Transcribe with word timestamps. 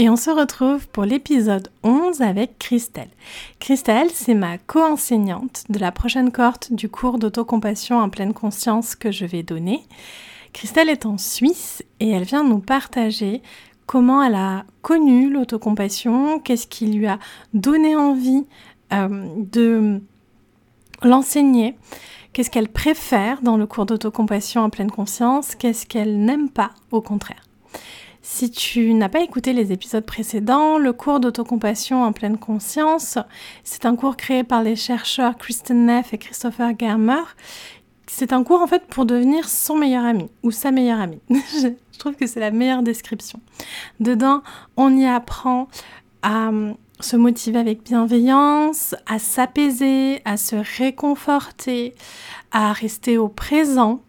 et 0.00 0.08
on 0.08 0.16
se 0.16 0.30
retrouve 0.30 0.88
pour 0.88 1.04
l'épisode 1.04 1.68
11 1.82 2.22
avec 2.22 2.58
Christelle. 2.58 3.10
Christelle, 3.58 4.08
c'est 4.14 4.32
ma 4.32 4.56
co-enseignante 4.56 5.64
de 5.68 5.78
la 5.78 5.92
prochaine 5.92 6.32
cohorte 6.32 6.72
du 6.72 6.88
cours 6.88 7.18
d'autocompassion 7.18 7.98
en 7.98 8.08
pleine 8.08 8.32
conscience 8.32 8.94
que 8.94 9.12
je 9.12 9.26
vais 9.26 9.42
donner. 9.42 9.82
Christelle 10.54 10.88
est 10.88 11.04
en 11.04 11.18
Suisse 11.18 11.84
et 12.00 12.08
elle 12.08 12.22
vient 12.22 12.44
nous 12.44 12.60
partager 12.60 13.42
comment 13.84 14.22
elle 14.22 14.36
a 14.36 14.64
connu 14.80 15.28
l'autocompassion, 15.28 16.38
qu'est-ce 16.38 16.66
qui 16.66 16.86
lui 16.86 17.06
a 17.06 17.18
donné 17.52 17.94
envie 17.94 18.46
euh, 18.94 19.28
de 19.36 20.00
l'enseigner, 21.02 21.76
qu'est-ce 22.32 22.50
qu'elle 22.50 22.70
préfère 22.70 23.42
dans 23.42 23.58
le 23.58 23.66
cours 23.66 23.84
d'autocompassion 23.84 24.62
en 24.62 24.70
pleine 24.70 24.90
conscience, 24.90 25.54
qu'est-ce 25.54 25.84
qu'elle 25.84 26.24
n'aime 26.24 26.48
pas 26.48 26.70
au 26.90 27.02
contraire. 27.02 27.42
Si 28.32 28.48
tu 28.48 28.94
n'as 28.94 29.08
pas 29.08 29.22
écouté 29.22 29.52
les 29.52 29.72
épisodes 29.72 30.06
précédents, 30.06 30.78
le 30.78 30.92
cours 30.92 31.18
d'autocompassion 31.18 32.04
en 32.04 32.12
pleine 32.12 32.38
conscience, 32.38 33.18
c'est 33.64 33.84
un 33.86 33.96
cours 33.96 34.16
créé 34.16 34.44
par 34.44 34.62
les 34.62 34.76
chercheurs 34.76 35.36
Kristen 35.36 35.86
Neff 35.86 36.14
et 36.14 36.18
Christopher 36.18 36.70
Germer. 36.78 37.24
C'est 38.06 38.32
un 38.32 38.44
cours 38.44 38.62
en 38.62 38.68
fait 38.68 38.86
pour 38.86 39.04
devenir 39.04 39.48
son 39.48 39.74
meilleur 39.74 40.04
ami 40.04 40.30
ou 40.44 40.52
sa 40.52 40.70
meilleure 40.70 41.00
amie. 41.00 41.20
Je 41.28 41.98
trouve 41.98 42.14
que 42.14 42.28
c'est 42.28 42.38
la 42.38 42.52
meilleure 42.52 42.84
description. 42.84 43.40
Dedans, 43.98 44.42
on 44.76 44.96
y 44.96 45.06
apprend 45.06 45.66
à 46.22 46.48
hum, 46.48 46.76
se 47.00 47.16
motiver 47.16 47.58
avec 47.58 47.82
bienveillance, 47.82 48.94
à 49.06 49.18
s'apaiser, 49.18 50.22
à 50.24 50.36
se 50.36 50.54
réconforter, 50.78 51.94
à 52.52 52.72
rester 52.72 53.18
au 53.18 53.28
présent, 53.28 54.00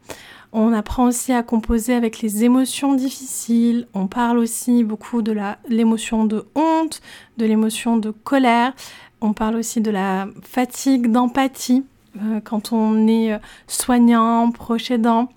on 0.54 0.74
apprend 0.74 1.06
aussi 1.06 1.32
à 1.32 1.44
composer 1.44 1.94
avec 1.94 2.20
les 2.20 2.44
émotions 2.44 2.94
difficiles. 2.94 3.88
On 3.94 4.08
parle 4.08 4.38
aussi 4.38 4.84
beaucoup 4.84 5.22
de 5.22 5.36
l'émotion 5.70 6.26
de 6.26 6.46
honte, 6.56 7.02
de 7.38 7.46
l'émotion 7.46 7.98
de 7.98 8.12
colère. 8.12 8.74
On 9.22 9.34
parle 9.34 9.56
aussi 9.56 9.80
de 9.80 9.92
la 9.92 10.28
fatigue 10.42 11.10
d'empathie 11.10 11.86
euh, 12.22 12.42
quand 12.44 12.74
on 12.74 13.08
est 13.08 13.34
euh, 13.34 13.38
soignant, 13.68 14.52
proche 14.52 14.92
aidant. 14.92 15.30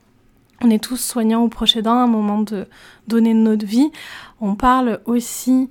On 0.62 0.71
est 0.71 0.83
tous 0.83 0.97
soignants 0.97 1.45
ou 1.45 1.49
proches 1.49 1.77
aidants 1.77 1.99
à 1.99 2.03
un 2.03 2.09
moment 2.09 2.41
de 2.41 2.67
donner 3.06 3.34
notre 3.34 3.67
vie. 3.67 3.93
On 4.41 4.56
parle 4.56 5.01
aussi 5.05 5.69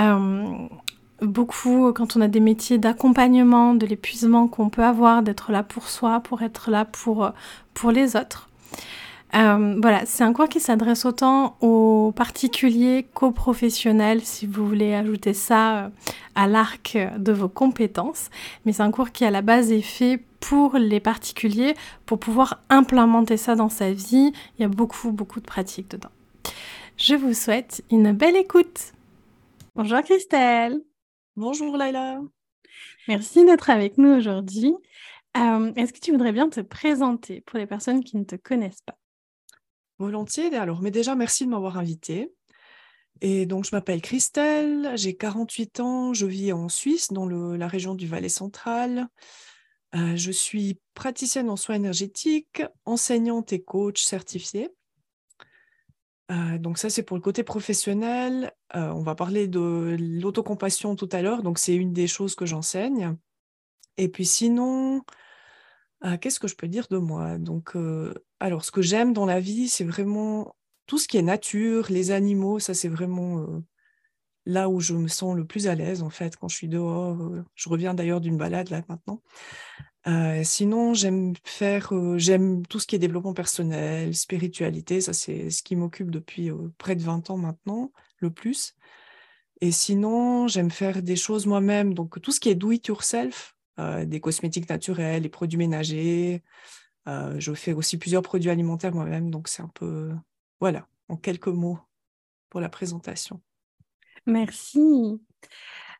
euh, 0.00 0.44
beaucoup 1.20 1.92
quand 1.92 2.16
on 2.16 2.22
a 2.22 2.28
des 2.28 2.40
métiers 2.40 2.78
d'accompagnement, 2.78 3.74
de 3.74 3.84
l'épuisement 3.84 4.48
qu'on 4.48 4.70
peut 4.70 4.84
avoir, 4.84 5.22
d'être 5.22 5.52
là 5.52 5.62
pour 5.62 5.88
soi, 5.88 6.20
pour 6.20 6.40
être 6.40 6.70
là 6.70 6.86
pour 6.86 7.90
les 7.90 8.16
autres. 8.16 8.48
Euh, 9.34 9.78
voilà, 9.82 10.06
c'est 10.06 10.22
un 10.22 10.32
cours 10.32 10.48
qui 10.48 10.60
s'adresse 10.60 11.04
autant 11.04 11.56
aux 11.60 12.12
particuliers 12.14 13.06
qu'aux 13.12 13.32
professionnels, 13.32 14.22
si 14.22 14.46
vous 14.46 14.66
voulez 14.66 14.94
ajouter 14.94 15.34
ça 15.34 15.78
euh, 15.78 15.88
à 16.34 16.46
l'arc 16.46 16.96
de 17.18 17.32
vos 17.32 17.48
compétences. 17.48 18.30
Mais 18.64 18.72
c'est 18.72 18.82
un 18.82 18.90
cours 18.90 19.10
qui 19.10 19.24
à 19.24 19.30
la 19.30 19.42
base 19.42 19.72
est 19.72 19.82
fait 19.82 20.22
pour 20.40 20.76
les 20.76 21.00
particuliers, 21.00 21.74
pour 22.06 22.18
pouvoir 22.18 22.62
implémenter 22.70 23.36
ça 23.36 23.56
dans 23.56 23.68
sa 23.68 23.90
vie. 23.92 24.32
Il 24.58 24.62
y 24.62 24.64
a 24.64 24.68
beaucoup, 24.68 25.10
beaucoup 25.10 25.40
de 25.40 25.46
pratiques 25.46 25.90
dedans. 25.90 26.10
Je 26.96 27.14
vous 27.14 27.34
souhaite 27.34 27.84
une 27.90 28.12
belle 28.12 28.36
écoute. 28.36 28.92
Bonjour 29.74 30.00
Christelle. 30.02 30.80
Bonjour 31.36 31.76
Laila. 31.76 32.20
Merci 33.08 33.44
d'être 33.44 33.68
avec 33.68 33.98
nous 33.98 34.08
aujourd'hui. 34.08 34.74
Euh, 35.36 35.72
est-ce 35.76 35.92
que 35.92 35.98
tu 35.98 36.12
voudrais 36.12 36.32
bien 36.32 36.48
te 36.48 36.60
présenter 36.60 37.42
pour 37.42 37.58
les 37.58 37.66
personnes 37.66 38.02
qui 38.02 38.16
ne 38.16 38.24
te 38.24 38.36
connaissent 38.36 38.82
pas? 38.82 38.96
Volontiers. 39.98 40.54
Alors, 40.56 40.82
mais 40.82 40.90
déjà, 40.90 41.14
merci 41.14 41.44
de 41.44 41.50
m'avoir 41.50 41.78
invitée. 41.78 42.32
Et 43.20 43.46
donc, 43.46 43.64
je 43.64 43.74
m'appelle 43.74 44.02
Christelle, 44.02 44.92
j'ai 44.94 45.16
48 45.16 45.80
ans, 45.80 46.12
je 46.12 46.26
vis 46.26 46.52
en 46.52 46.68
Suisse, 46.68 47.12
dans 47.12 47.26
la 47.26 47.66
région 47.66 47.94
du 47.94 48.06
Valais 48.06 48.28
central. 48.28 49.08
Euh, 49.94 50.16
je 50.16 50.30
suis 50.30 50.78
praticienne 50.94 51.48
en 51.48 51.56
soins 51.56 51.76
énergétiques, 51.76 52.62
enseignante 52.84 53.52
et 53.52 53.62
coach 53.62 54.04
certifiée. 54.04 54.68
Euh, 56.30 56.58
donc 56.58 56.76
ça, 56.76 56.90
c'est 56.90 57.04
pour 57.04 57.16
le 57.16 57.22
côté 57.22 57.42
professionnel. 57.42 58.52
On 58.74 59.02
va 59.02 59.14
parler 59.14 59.48
de 59.48 59.96
l'autocompassion 59.98 60.96
tout 60.96 61.08
à 61.12 61.22
l'heure, 61.22 61.42
donc 61.42 61.58
c'est 61.58 61.74
une 61.74 61.94
des 61.94 62.06
choses 62.06 62.34
que 62.34 62.44
j'enseigne. 62.44 63.16
Et 63.96 64.08
puis 64.08 64.26
sinon, 64.26 65.02
qu'est-ce 66.20 66.40
que 66.40 66.48
je 66.48 66.56
peux 66.56 66.68
dire 66.68 66.86
de 66.88 66.98
moi? 66.98 67.38
Donc, 67.38 67.74
alors, 68.40 68.64
ce 68.64 68.70
que 68.70 68.82
j'aime 68.82 69.12
dans 69.12 69.26
la 69.26 69.40
vie, 69.40 69.68
c'est 69.68 69.84
vraiment 69.84 70.54
tout 70.86 70.98
ce 70.98 71.08
qui 71.08 71.16
est 71.16 71.22
nature, 71.22 71.86
les 71.90 72.10
animaux, 72.10 72.58
ça 72.58 72.74
c'est 72.74 72.88
vraiment 72.88 73.44
là 74.44 74.68
où 74.68 74.80
je 74.80 74.94
me 74.94 75.08
sens 75.08 75.36
le 75.36 75.44
plus 75.44 75.66
à 75.66 75.74
l'aise 75.74 76.02
en 76.02 76.10
fait 76.10 76.36
quand 76.36 76.48
je 76.48 76.54
suis 76.56 76.68
dehors. 76.68 77.18
je 77.56 77.68
reviens 77.68 77.94
d'ailleurs 77.94 78.20
d'une 78.20 78.36
balade 78.36 78.70
là 78.70 78.82
maintenant. 78.88 79.20
sinon, 80.44 80.94
j'aime 80.94 81.34
faire, 81.44 81.92
j'aime 82.16 82.64
tout 82.66 82.78
ce 82.78 82.86
qui 82.86 82.94
est 82.94 83.00
développement 83.00 83.34
personnel, 83.34 84.14
spiritualité, 84.14 85.00
ça 85.00 85.12
c'est 85.12 85.50
ce 85.50 85.62
qui 85.62 85.74
m'occupe 85.76 86.10
depuis 86.10 86.50
près 86.78 86.94
de 86.94 87.02
20 87.02 87.30
ans 87.30 87.36
maintenant, 87.36 87.92
le 88.18 88.30
plus. 88.30 88.76
Et 89.60 89.72
sinon, 89.72 90.48
j'aime 90.48 90.70
faire 90.70 91.02
des 91.02 91.16
choses 91.16 91.46
moi-même, 91.46 91.94
donc 91.94 92.20
tout 92.20 92.30
ce 92.30 92.40
qui 92.40 92.50
est 92.50 92.54
do 92.54 92.72
it 92.72 92.86
yourself, 92.86 93.55
euh, 93.55 93.55
des 93.78 94.20
cosmétiques 94.20 94.68
naturels, 94.70 95.22
des 95.22 95.28
produits 95.28 95.58
ménagers. 95.58 96.42
Euh, 97.08 97.36
je 97.38 97.52
fais 97.54 97.72
aussi 97.72 97.98
plusieurs 97.98 98.22
produits 98.22 98.50
alimentaires 98.50 98.94
moi-même, 98.94 99.30
donc 99.30 99.48
c'est 99.48 99.62
un 99.62 99.70
peu, 99.74 100.12
voilà, 100.60 100.88
en 101.08 101.16
quelques 101.16 101.48
mots 101.48 101.78
pour 102.50 102.60
la 102.60 102.68
présentation. 102.68 103.40
Merci. 104.26 105.20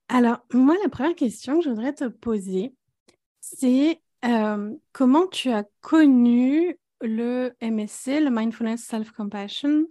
Alors, 0.09 0.39
moi, 0.53 0.75
la 0.83 0.89
première 0.89 1.15
question 1.15 1.59
que 1.59 1.65
je 1.65 1.71
voudrais 1.71 1.93
te 1.93 2.09
poser, 2.09 2.75
c'est 3.41 4.01
euh, 4.25 4.75
comment 4.93 5.27
tu 5.29 5.51
as 5.51 5.65
connu 5.81 6.77
le 7.01 7.53
MSC, 7.61 8.21
le 8.21 8.31
Mindfulness 8.31 8.83
Self-Compassion, 8.85 9.87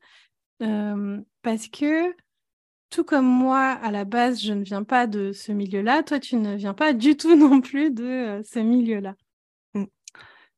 parce 0.60 1.68
que 1.68 2.14
tout 2.96 3.04
comme 3.04 3.26
moi, 3.26 3.72
à 3.84 3.92
la 3.92 4.06
base, 4.06 4.42
je 4.42 4.54
ne 4.54 4.64
viens 4.64 4.86
pas 4.86 5.06
de 5.06 5.34
ce 5.34 5.52
milieu-là, 5.52 6.02
toi, 6.02 6.18
tu 6.18 6.38
ne 6.38 6.56
viens 6.56 6.74
pas 6.74 6.94
du 6.94 7.18
tout 7.18 7.36
non 7.36 7.60
plus 7.60 7.92
de 7.92 8.06
euh, 8.06 8.44
ce 8.44 8.60
milieu-là. 8.60 9.16
Mmh. 9.74 9.84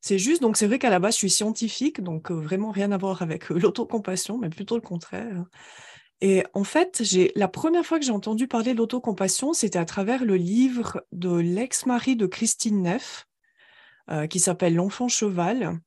C'est 0.00 0.20
juste, 0.20 0.40
donc 0.40 0.56
c'est 0.56 0.68
vrai 0.68 0.78
qu'à 0.78 0.90
la 0.90 1.00
base, 1.00 1.14
je 1.14 1.18
suis 1.18 1.30
scientifique, 1.30 2.00
donc 2.00 2.30
euh, 2.30 2.34
vraiment 2.34 2.70
rien 2.70 2.92
à 2.92 2.96
voir 2.96 3.22
avec 3.22 3.50
euh, 3.50 3.58
l'autocompassion, 3.58 4.38
mais 4.38 4.50
plutôt 4.50 4.76
le 4.76 4.82
contraire. 4.82 5.44
Et 6.20 6.44
en 6.54 6.62
fait, 6.62 7.00
j'ai 7.02 7.32
la 7.34 7.48
première 7.48 7.84
fois 7.84 7.98
que 7.98 8.04
j'ai 8.04 8.12
entendu 8.12 8.46
parler 8.46 8.72
de 8.72 8.78
l'autocompassion, 8.78 9.52
c'était 9.52 9.80
à 9.80 9.84
travers 9.84 10.24
le 10.24 10.36
livre 10.36 11.04
de 11.10 11.34
l'ex-mari 11.34 12.14
de 12.14 12.26
Christine 12.26 12.82
Neff, 12.82 13.26
qui 14.30 14.40
s'appelle 14.40 14.74
L'enfant 14.74 15.06
cheval. 15.06 15.78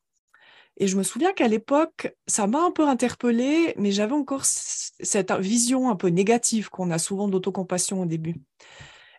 Et 0.78 0.88
je 0.88 0.98
me 0.98 1.04
souviens 1.04 1.34
qu'à 1.34 1.48
l'époque, 1.48 2.16
ça 2.28 2.48
m'a 2.48 2.64
un 2.64 2.72
peu 2.72 2.88
interpellée, 2.88 3.74
mais 3.78 3.92
j'avais 3.92 4.14
encore 4.14 4.46
cette 4.46 5.32
vision 5.34 5.90
un 5.90 5.96
peu 5.96 6.08
négative 6.08 6.70
qu'on 6.70 6.92
a 6.92 6.98
souvent 6.98 7.28
d'autocompassion 7.28 8.02
au 8.02 8.06
début. 8.06 8.36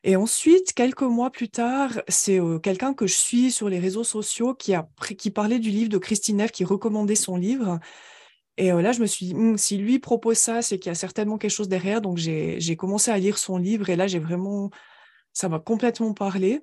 Et 0.04 0.16
ensuite, 0.16 0.72
quelques 0.72 1.02
mois 1.02 1.30
plus 1.30 1.48
tard, 1.48 2.02
c'est 2.08 2.40
euh, 2.40 2.58
quelqu'un 2.58 2.92
que 2.92 3.06
je 3.06 3.14
suis 3.14 3.52
sur 3.52 3.68
les 3.68 3.78
réseaux 3.78 4.02
sociaux 4.02 4.54
qui, 4.54 4.74
a, 4.74 4.88
qui 5.16 5.30
parlait 5.30 5.60
du 5.60 5.70
livre 5.70 5.90
de 5.90 5.98
Christine 5.98 6.38
Neff, 6.38 6.50
qui 6.50 6.64
recommandait 6.64 7.14
son 7.14 7.36
livre. 7.36 7.78
Et 8.56 8.72
euh, 8.72 8.82
là, 8.82 8.92
je 8.92 9.00
me 9.00 9.06
suis 9.06 9.26
dit, 9.26 9.34
«Hum, 9.34 9.56
si 9.56 9.76
lui 9.78 10.00
propose 10.00 10.38
ça, 10.38 10.60
c'est 10.60 10.78
qu'il 10.78 10.90
y 10.90 10.92
a 10.92 10.96
certainement 10.96 11.38
quelque 11.38 11.52
chose 11.52 11.68
derrière. 11.68 12.00
Donc, 12.00 12.16
j'ai 12.18 12.76
commencé 12.76 13.10
à 13.12 13.18
lire 13.18 13.38
son 13.38 13.58
livre 13.58 13.90
et 13.90 13.96
là, 13.96 14.08
j'ai 14.08 14.18
vraiment, 14.18 14.70
ça 15.32 15.48
m'a 15.48 15.60
complètement 15.60 16.14
parlé. 16.14 16.62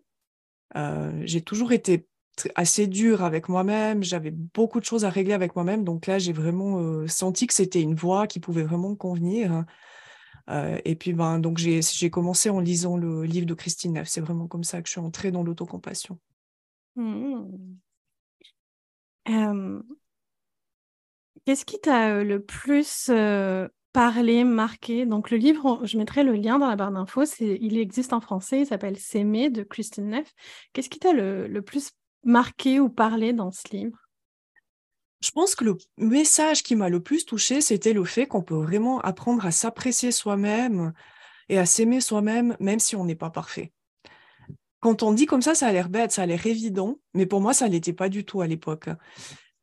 Euh, 0.76 1.22
j'ai 1.24 1.42
toujours 1.42 1.72
été 1.72 2.08
assez 2.56 2.88
dur 2.88 3.24
avec 3.24 3.50
moi-même, 3.50 4.04
j'avais 4.04 4.32
beaucoup 4.32 4.80
de 4.80 4.86
choses 4.86 5.06
à 5.06 5.10
régler 5.10 5.34
avec 5.34 5.56
moi-même, 5.56 5.84
donc 5.84 6.08
là 6.08 6.20
j'ai 6.20 6.34
vraiment 6.34 6.80
euh, 6.80 7.08
senti 7.08 7.48
que 7.48 7.54
c'était 7.54 7.82
une 7.82 7.96
voie 7.96 8.28
qui 8.28 8.40
pouvait 8.40 8.64
vraiment 8.64 8.96
convenir. 8.96 9.66
Euh, 10.50 10.80
et 10.84 10.96
puis 10.96 11.14
ben 11.14 11.40
donc 11.40 11.58
j'ai 11.58 12.09
commencé 12.09 12.50
en 12.50 12.59
lisant 12.59 12.97
le 12.97 13.24
livre 13.24 13.46
de 13.46 13.53
Christine 13.53 13.94
Neff, 13.94 14.08
c'est 14.08 14.22
vraiment 14.22 14.47
comme 14.47 14.64
ça 14.64 14.82
que 14.82 14.88
je 14.88 14.94
suis 14.94 15.02
entrée 15.02 15.32
dans 15.32 15.44
l'autocompassion. 15.44 16.18
Mmh. 16.96 17.46
Qu'est-ce 21.46 21.66
qui 21.66 21.80
t'a 21.80 22.16
euh, 22.16 22.24
le 22.24 22.44
plus 22.44 23.12
parlé, 23.92 24.44
marqué? 24.44 25.06
Donc 25.06 25.32
le 25.32 25.38
livre, 25.38 25.82
je 25.84 25.97
mettrai 25.97 26.24
le 26.24 26.34
lien 26.34 26.59
dans 26.59 26.68
la 26.68 26.76
barre 26.76 26.92
d'infos, 26.92 27.24
il 27.40 27.78
existe 27.78 28.14
en 28.14 28.22
français, 28.22 28.62
il 28.62 28.66
s'appelle 28.66 28.97
S'aimer 28.97 29.50
de 29.50 29.64
Christine 29.64 30.09
Neff. 30.09 30.34
Qu'est-ce 30.74 30.90
qui 30.90 31.00
t'a 31.00 31.14
le, 31.14 31.47
le 31.47 31.62
plus 31.62 31.92
marqué 32.24 32.80
ou 32.80 32.90
parlé 32.90 33.34
dans 33.34 33.52
ce 33.52 33.68
livre? 33.72 33.98
Je 35.22 35.32
pense 35.32 35.54
que 35.56 35.66
le 35.66 35.78
message 35.98 36.64
qui 36.64 36.76
m'a 36.76 36.90
le 36.90 37.02
plus 37.02 37.26
touché, 37.26 37.60
c'était 37.60 37.94
le 37.94 38.06
fait 38.06 38.26
qu'on 38.26 38.42
peut 38.42 38.56
vraiment 38.56 39.02
apprendre 39.02 39.46
à 39.46 39.52
s'apprécier 39.52 40.12
soi-même 40.12 40.94
et 41.50 41.58
à 41.58 41.66
s'aimer 41.66 42.00
soi-même, 42.00 42.56
même 42.60 42.80
si 42.80 42.96
on 42.96 43.04
n'est 43.04 43.16
pas 43.16 43.30
parfait. 43.30 43.74
Quand 44.80 45.04
on 45.04 45.12
dit 45.12 45.26
comme 45.26 45.42
ça, 45.42 45.56
ça 45.56 45.68
a 45.68 45.74
l'air 45.74 45.90
bête, 45.90 46.14
ça 46.14 46.22
a 46.22 46.26
l'air 46.26 46.46
évident, 46.46 47.00
mais 47.14 47.26
pour 47.26 47.42
moi, 47.42 47.54
ça 47.54 47.68
ne 47.68 47.74
l'était 47.74 47.92
pas 47.92 48.08
du 48.08 48.24
tout 48.24 48.40
à 48.40 48.48
l'époque. 48.48 48.90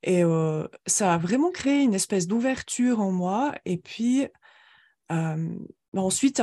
Et 0.03 0.23
euh, 0.23 0.69
ça 0.87 1.15
a 1.15 1.19
vraiment 1.19 1.51
créé 1.51 1.83
une 1.83 1.95
espèce 1.95 2.27
d'ouverture 2.27 3.01
en 3.01 3.13
moi. 3.13 3.55
Et 3.65 3.79
puis, 3.79 4.27
euh, 5.11 5.59
ensuite, 5.97 6.43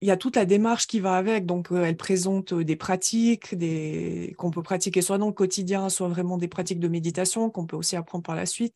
il 0.00 0.08
y 0.08 0.10
a 0.10 0.16
toute 0.16 0.36
la 0.36 0.44
démarche 0.44 0.86
qui 0.86 1.00
va 1.00 1.16
avec. 1.16 1.46
Donc, 1.46 1.68
elle 1.70 1.96
présente 1.96 2.52
des 2.54 2.76
pratiques 2.76 3.54
des... 3.54 4.34
qu'on 4.38 4.50
peut 4.50 4.62
pratiquer 4.62 5.02
soit 5.02 5.18
dans 5.18 5.28
le 5.28 5.32
quotidien, 5.32 5.88
soit 5.88 6.08
vraiment 6.08 6.36
des 6.38 6.48
pratiques 6.48 6.80
de 6.80 6.88
méditation 6.88 7.50
qu'on 7.50 7.66
peut 7.66 7.76
aussi 7.76 7.96
apprendre 7.96 8.24
par 8.24 8.36
la 8.36 8.46
suite. 8.46 8.74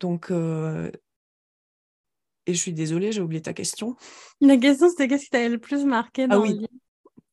Donc, 0.00 0.30
et 2.46 2.52
je 2.52 2.58
suis 2.58 2.72
désolée, 2.72 3.10
j'ai 3.10 3.22
oublié 3.22 3.40
ta 3.40 3.52
question. 3.52 3.96
La 4.40 4.56
question, 4.56 4.88
c'était 4.90 5.08
qu'est-ce 5.08 5.24
qui 5.24 5.30
t'avait 5.30 5.48
le 5.48 5.58
plus 5.58 5.84
marqué 5.84 6.24
ah 6.24 6.28
dans 6.28 6.42
oui. 6.42 6.50
le 6.50 6.54
livre? 6.56 6.68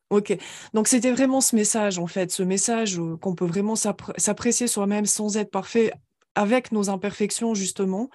Ok, 0.10 0.38
donc 0.74 0.90
c'était 0.90 1.12
vraiment 1.12 1.40
ce 1.40 1.56
message, 1.56 1.98
en 1.98 2.08
fait, 2.08 2.32
ce 2.32 2.44
message 2.44 3.00
qu'on 3.22 3.34
peut 3.34 3.46
vraiment 3.46 3.76
s'apprécier 3.76 4.68
soi-même 4.68 5.06
sans 5.06 5.38
être 5.38 5.52
parfait, 5.52 5.94
avec 6.36 6.72
nos 6.72 6.90
imperfections, 6.90 7.54
justement. 7.54 8.10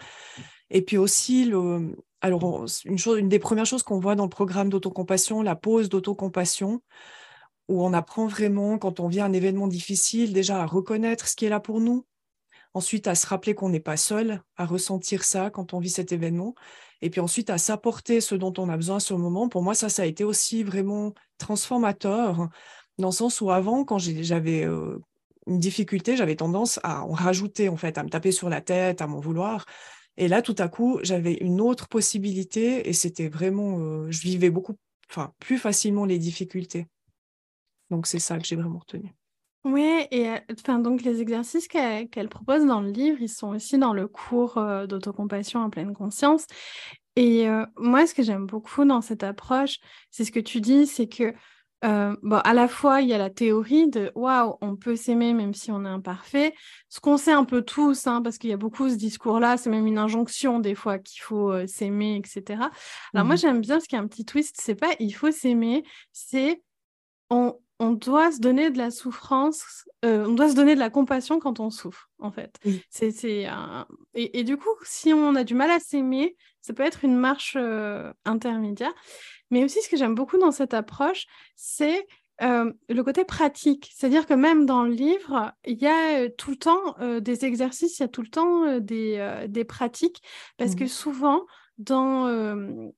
Et 0.70 0.82
puis 0.82 0.98
aussi, 0.98 1.44
le... 1.46 1.96
alors, 2.26 2.66
une, 2.84 3.28
des 3.28 3.38
premières 3.38 3.66
choses 3.66 3.82
qu'on 3.82 4.00
voit 4.00 4.16
dans 4.16 4.24
le 4.24 4.30
programme 4.30 4.68
d'autocompassion, 4.68 5.42
la 5.42 5.54
pause 5.54 5.88
d'autocompassion, 5.88 6.82
où 7.68 7.84
on 7.84 7.92
apprend 7.92 8.26
vraiment, 8.26 8.78
quand 8.78 9.00
on 9.00 9.08
vit 9.08 9.20
un 9.20 9.32
événement 9.32 9.68
difficile, 9.68 10.32
déjà 10.32 10.62
à 10.62 10.66
reconnaître 10.66 11.28
ce 11.28 11.36
qui 11.36 11.46
est 11.46 11.48
là 11.48 11.60
pour 11.60 11.80
nous, 11.80 12.04
ensuite 12.74 13.06
à 13.06 13.14
se 13.14 13.26
rappeler 13.26 13.54
qu'on 13.54 13.68
n'est 13.68 13.80
pas 13.80 13.96
seul 13.96 14.42
à 14.56 14.66
ressentir 14.66 15.22
ça 15.22 15.50
quand 15.50 15.72
on 15.72 15.78
vit 15.78 15.90
cet 15.90 16.10
événement, 16.10 16.54
et 17.00 17.10
puis 17.10 17.20
ensuite 17.20 17.48
à 17.48 17.58
s'apporter 17.58 18.20
ce 18.20 18.34
dont 18.34 18.52
on 18.58 18.68
a 18.68 18.76
besoin 18.76 18.98
sur 18.98 19.16
le 19.16 19.22
moment. 19.22 19.48
Pour 19.48 19.62
moi, 19.62 19.74
ça, 19.74 19.88
ça 19.88 20.02
a 20.02 20.06
été 20.06 20.24
aussi 20.24 20.64
vraiment 20.64 21.14
transformateur, 21.38 22.48
dans 22.98 23.08
le 23.08 23.12
sens 23.14 23.40
où 23.40 23.50
avant, 23.50 23.84
quand 23.84 23.98
j'avais 23.98 24.64
euh, 24.64 24.98
une 25.46 25.60
difficulté, 25.60 26.16
j'avais 26.16 26.36
tendance 26.36 26.80
à 26.82 27.04
en 27.04 27.12
rajouter, 27.12 27.68
en 27.68 27.76
fait, 27.76 27.98
à 27.98 28.02
me 28.02 28.08
taper 28.08 28.32
sur 28.32 28.48
la 28.48 28.60
tête, 28.60 29.00
à 29.00 29.06
m'en 29.06 29.20
vouloir. 29.20 29.66
Et 30.16 30.28
là, 30.28 30.42
tout 30.42 30.54
à 30.58 30.68
coup, 30.68 30.98
j'avais 31.02 31.34
une 31.34 31.60
autre 31.60 31.88
possibilité 31.88 32.88
et 32.88 32.92
c'était 32.92 33.28
vraiment, 33.28 33.78
euh, 33.78 34.10
je 34.10 34.20
vivais 34.22 34.50
beaucoup, 34.50 34.76
enfin, 35.10 35.32
plus 35.40 35.58
facilement 35.58 36.04
les 36.04 36.18
difficultés. 36.18 36.86
Donc, 37.90 38.06
c'est 38.06 38.18
ça 38.18 38.38
que 38.38 38.46
j'ai 38.46 38.56
vraiment 38.56 38.78
retenu. 38.78 39.12
Oui, 39.64 40.06
et 40.12 40.28
enfin, 40.52 40.78
donc 40.78 41.02
les 41.02 41.20
exercices 41.20 41.66
qu'elle 41.66 42.28
propose 42.28 42.64
dans 42.64 42.80
le 42.80 42.90
livre, 42.90 43.18
ils 43.20 43.28
sont 43.28 43.48
aussi 43.48 43.78
dans 43.78 43.92
le 43.92 44.06
cours 44.06 44.60
d'autocompassion 44.86 45.58
en 45.58 45.70
pleine 45.70 45.92
conscience. 45.92 46.46
Et 47.16 47.48
moi, 47.76 48.06
ce 48.06 48.14
que 48.14 48.22
j'aime 48.22 48.46
beaucoup 48.46 48.84
dans 48.84 49.00
cette 49.00 49.24
approche, 49.24 49.78
c'est 50.12 50.24
ce 50.24 50.30
que 50.30 50.38
tu 50.38 50.60
dis, 50.60 50.86
c'est 50.86 51.08
que 51.08 51.34
bon, 51.82 52.36
à 52.44 52.54
la 52.54 52.68
fois, 52.68 53.00
il 53.00 53.08
y 53.08 53.12
a 53.12 53.18
la 53.18 53.30
théorie 53.30 53.88
de 53.88 54.10
waouh, 54.14 54.56
on 54.60 54.76
peut 54.76 54.96
s'aimer 54.96 55.32
même 55.34 55.54
si 55.54 55.70
on 55.70 55.84
est 55.84 55.88
imparfait, 55.88 56.54
ce 56.88 57.00
qu'on 57.00 57.16
sait 57.16 57.32
un 57.32 57.44
peu 57.44 57.62
tous, 57.62 58.06
hein, 58.06 58.22
parce 58.22 58.38
qu'il 58.38 58.50
y 58.50 58.52
a 58.52 58.56
beaucoup 58.56 58.88
ce 58.88 58.94
discours-là, 58.94 59.56
c'est 59.56 59.70
même 59.70 59.86
une 59.86 59.98
injonction 59.98 60.58
des 60.58 60.74
fois 60.74 60.98
qu'il 60.98 61.22
faut 61.22 61.66
s'aimer, 61.66 62.16
etc. 62.16 62.70
Alors 63.14 63.26
moi, 63.26 63.34
mmh 63.34 63.38
j'aime 63.38 63.60
bien 63.60 63.80
ce 63.80 63.88
qu'il 63.88 63.96
y 63.96 64.00
a 64.00 64.02
un 64.04 64.08
petit 64.08 64.24
twist, 64.24 64.56
c'est 64.58 64.74
pas 64.74 64.90
il 64.98 65.12
faut 65.12 65.30
s'aimer, 65.30 65.84
c'est 66.12 66.62
on, 67.30 67.58
on 67.78 67.92
doit 67.92 68.32
se 68.32 68.40
donner 68.40 68.70
de 68.70 68.78
la 68.78 68.90
souffrance, 68.90 69.86
euh, 70.04 70.26
on 70.26 70.32
doit 70.32 70.48
se 70.48 70.54
donner 70.54 70.74
de 70.74 70.80
la 70.80 70.90
compassion 70.90 71.38
quand 71.38 71.60
on 71.60 71.70
souffre, 71.70 72.08
en 72.18 72.30
fait. 72.30 72.58
C'est, 72.88 73.12
et, 74.14 74.44
du 74.44 74.56
coup, 74.56 74.70
si 74.82 75.12
on 75.12 75.34
a 75.34 75.44
du 75.44 75.54
mal 75.54 75.70
à 75.70 75.78
s'aimer, 75.78 76.36
ça 76.62 76.72
peut 76.72 76.82
être 76.82 77.04
une 77.04 77.16
marche 77.16 77.56
euh, 77.58 78.12
intermédiaire. 78.24 78.94
Mais 79.50 79.62
aussi, 79.62 79.80
ce 79.82 79.88
que 79.88 79.96
j'aime 79.96 80.14
beaucoup 80.14 80.38
dans 80.38 80.52
cette 80.52 80.74
approche, 80.74 81.26
c'est 81.54 82.06
euh, 82.42 82.72
le 82.88 83.02
côté 83.04 83.24
pratique. 83.24 83.90
C'est-à-dire 83.94 84.26
que 84.26 84.34
même 84.34 84.66
dans 84.66 84.82
le 84.82 84.92
livre, 84.92 85.52
il 85.66 85.78
y 85.78 85.86
a 85.86 86.28
tout 86.30 86.50
le 86.50 86.56
temps 86.56 86.96
des 87.20 87.44
exercices, 87.44 87.98
il 87.98 88.02
y 88.02 88.06
a 88.06 88.08
tout 88.08 88.22
le 88.22 88.28
temps 88.28 88.78
des, 88.80 89.64
pratiques, 89.68 90.22
parce 90.56 90.74
que 90.74 90.86
souvent, 90.86 91.44
dans 91.78 92.26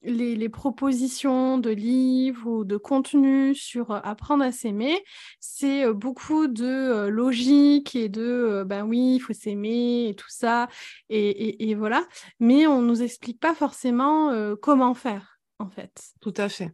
les, 0.02 0.48
propositions 0.48 1.58
de 1.58 1.70
livres 1.70 2.50
ou 2.50 2.64
de 2.64 2.76
contenus 2.76 3.60
sur 3.60 3.90
apprendre 3.90 4.44
à 4.44 4.52
s'aimer, 4.52 5.04
c'est 5.40 5.92
beaucoup 5.92 6.46
de 6.46 7.08
logique 7.08 7.96
et 7.96 8.08
de 8.08 8.64
ben 8.66 8.84
oui, 8.84 9.16
il 9.16 9.20
faut 9.20 9.32
s'aimer 9.32 10.08
et 10.08 10.14
tout 10.14 10.30
ça, 10.30 10.68
et, 11.08 11.74
voilà. 11.74 12.06
Mais 12.40 12.66
on 12.66 12.80
ne 12.80 12.86
nous 12.86 13.02
explique 13.02 13.40
pas 13.40 13.54
forcément 13.54 14.32
comment 14.62 14.94
faire, 14.94 15.40
en 15.58 15.68
fait. 15.68 16.12
Tout 16.20 16.34
à 16.36 16.48
fait. 16.48 16.72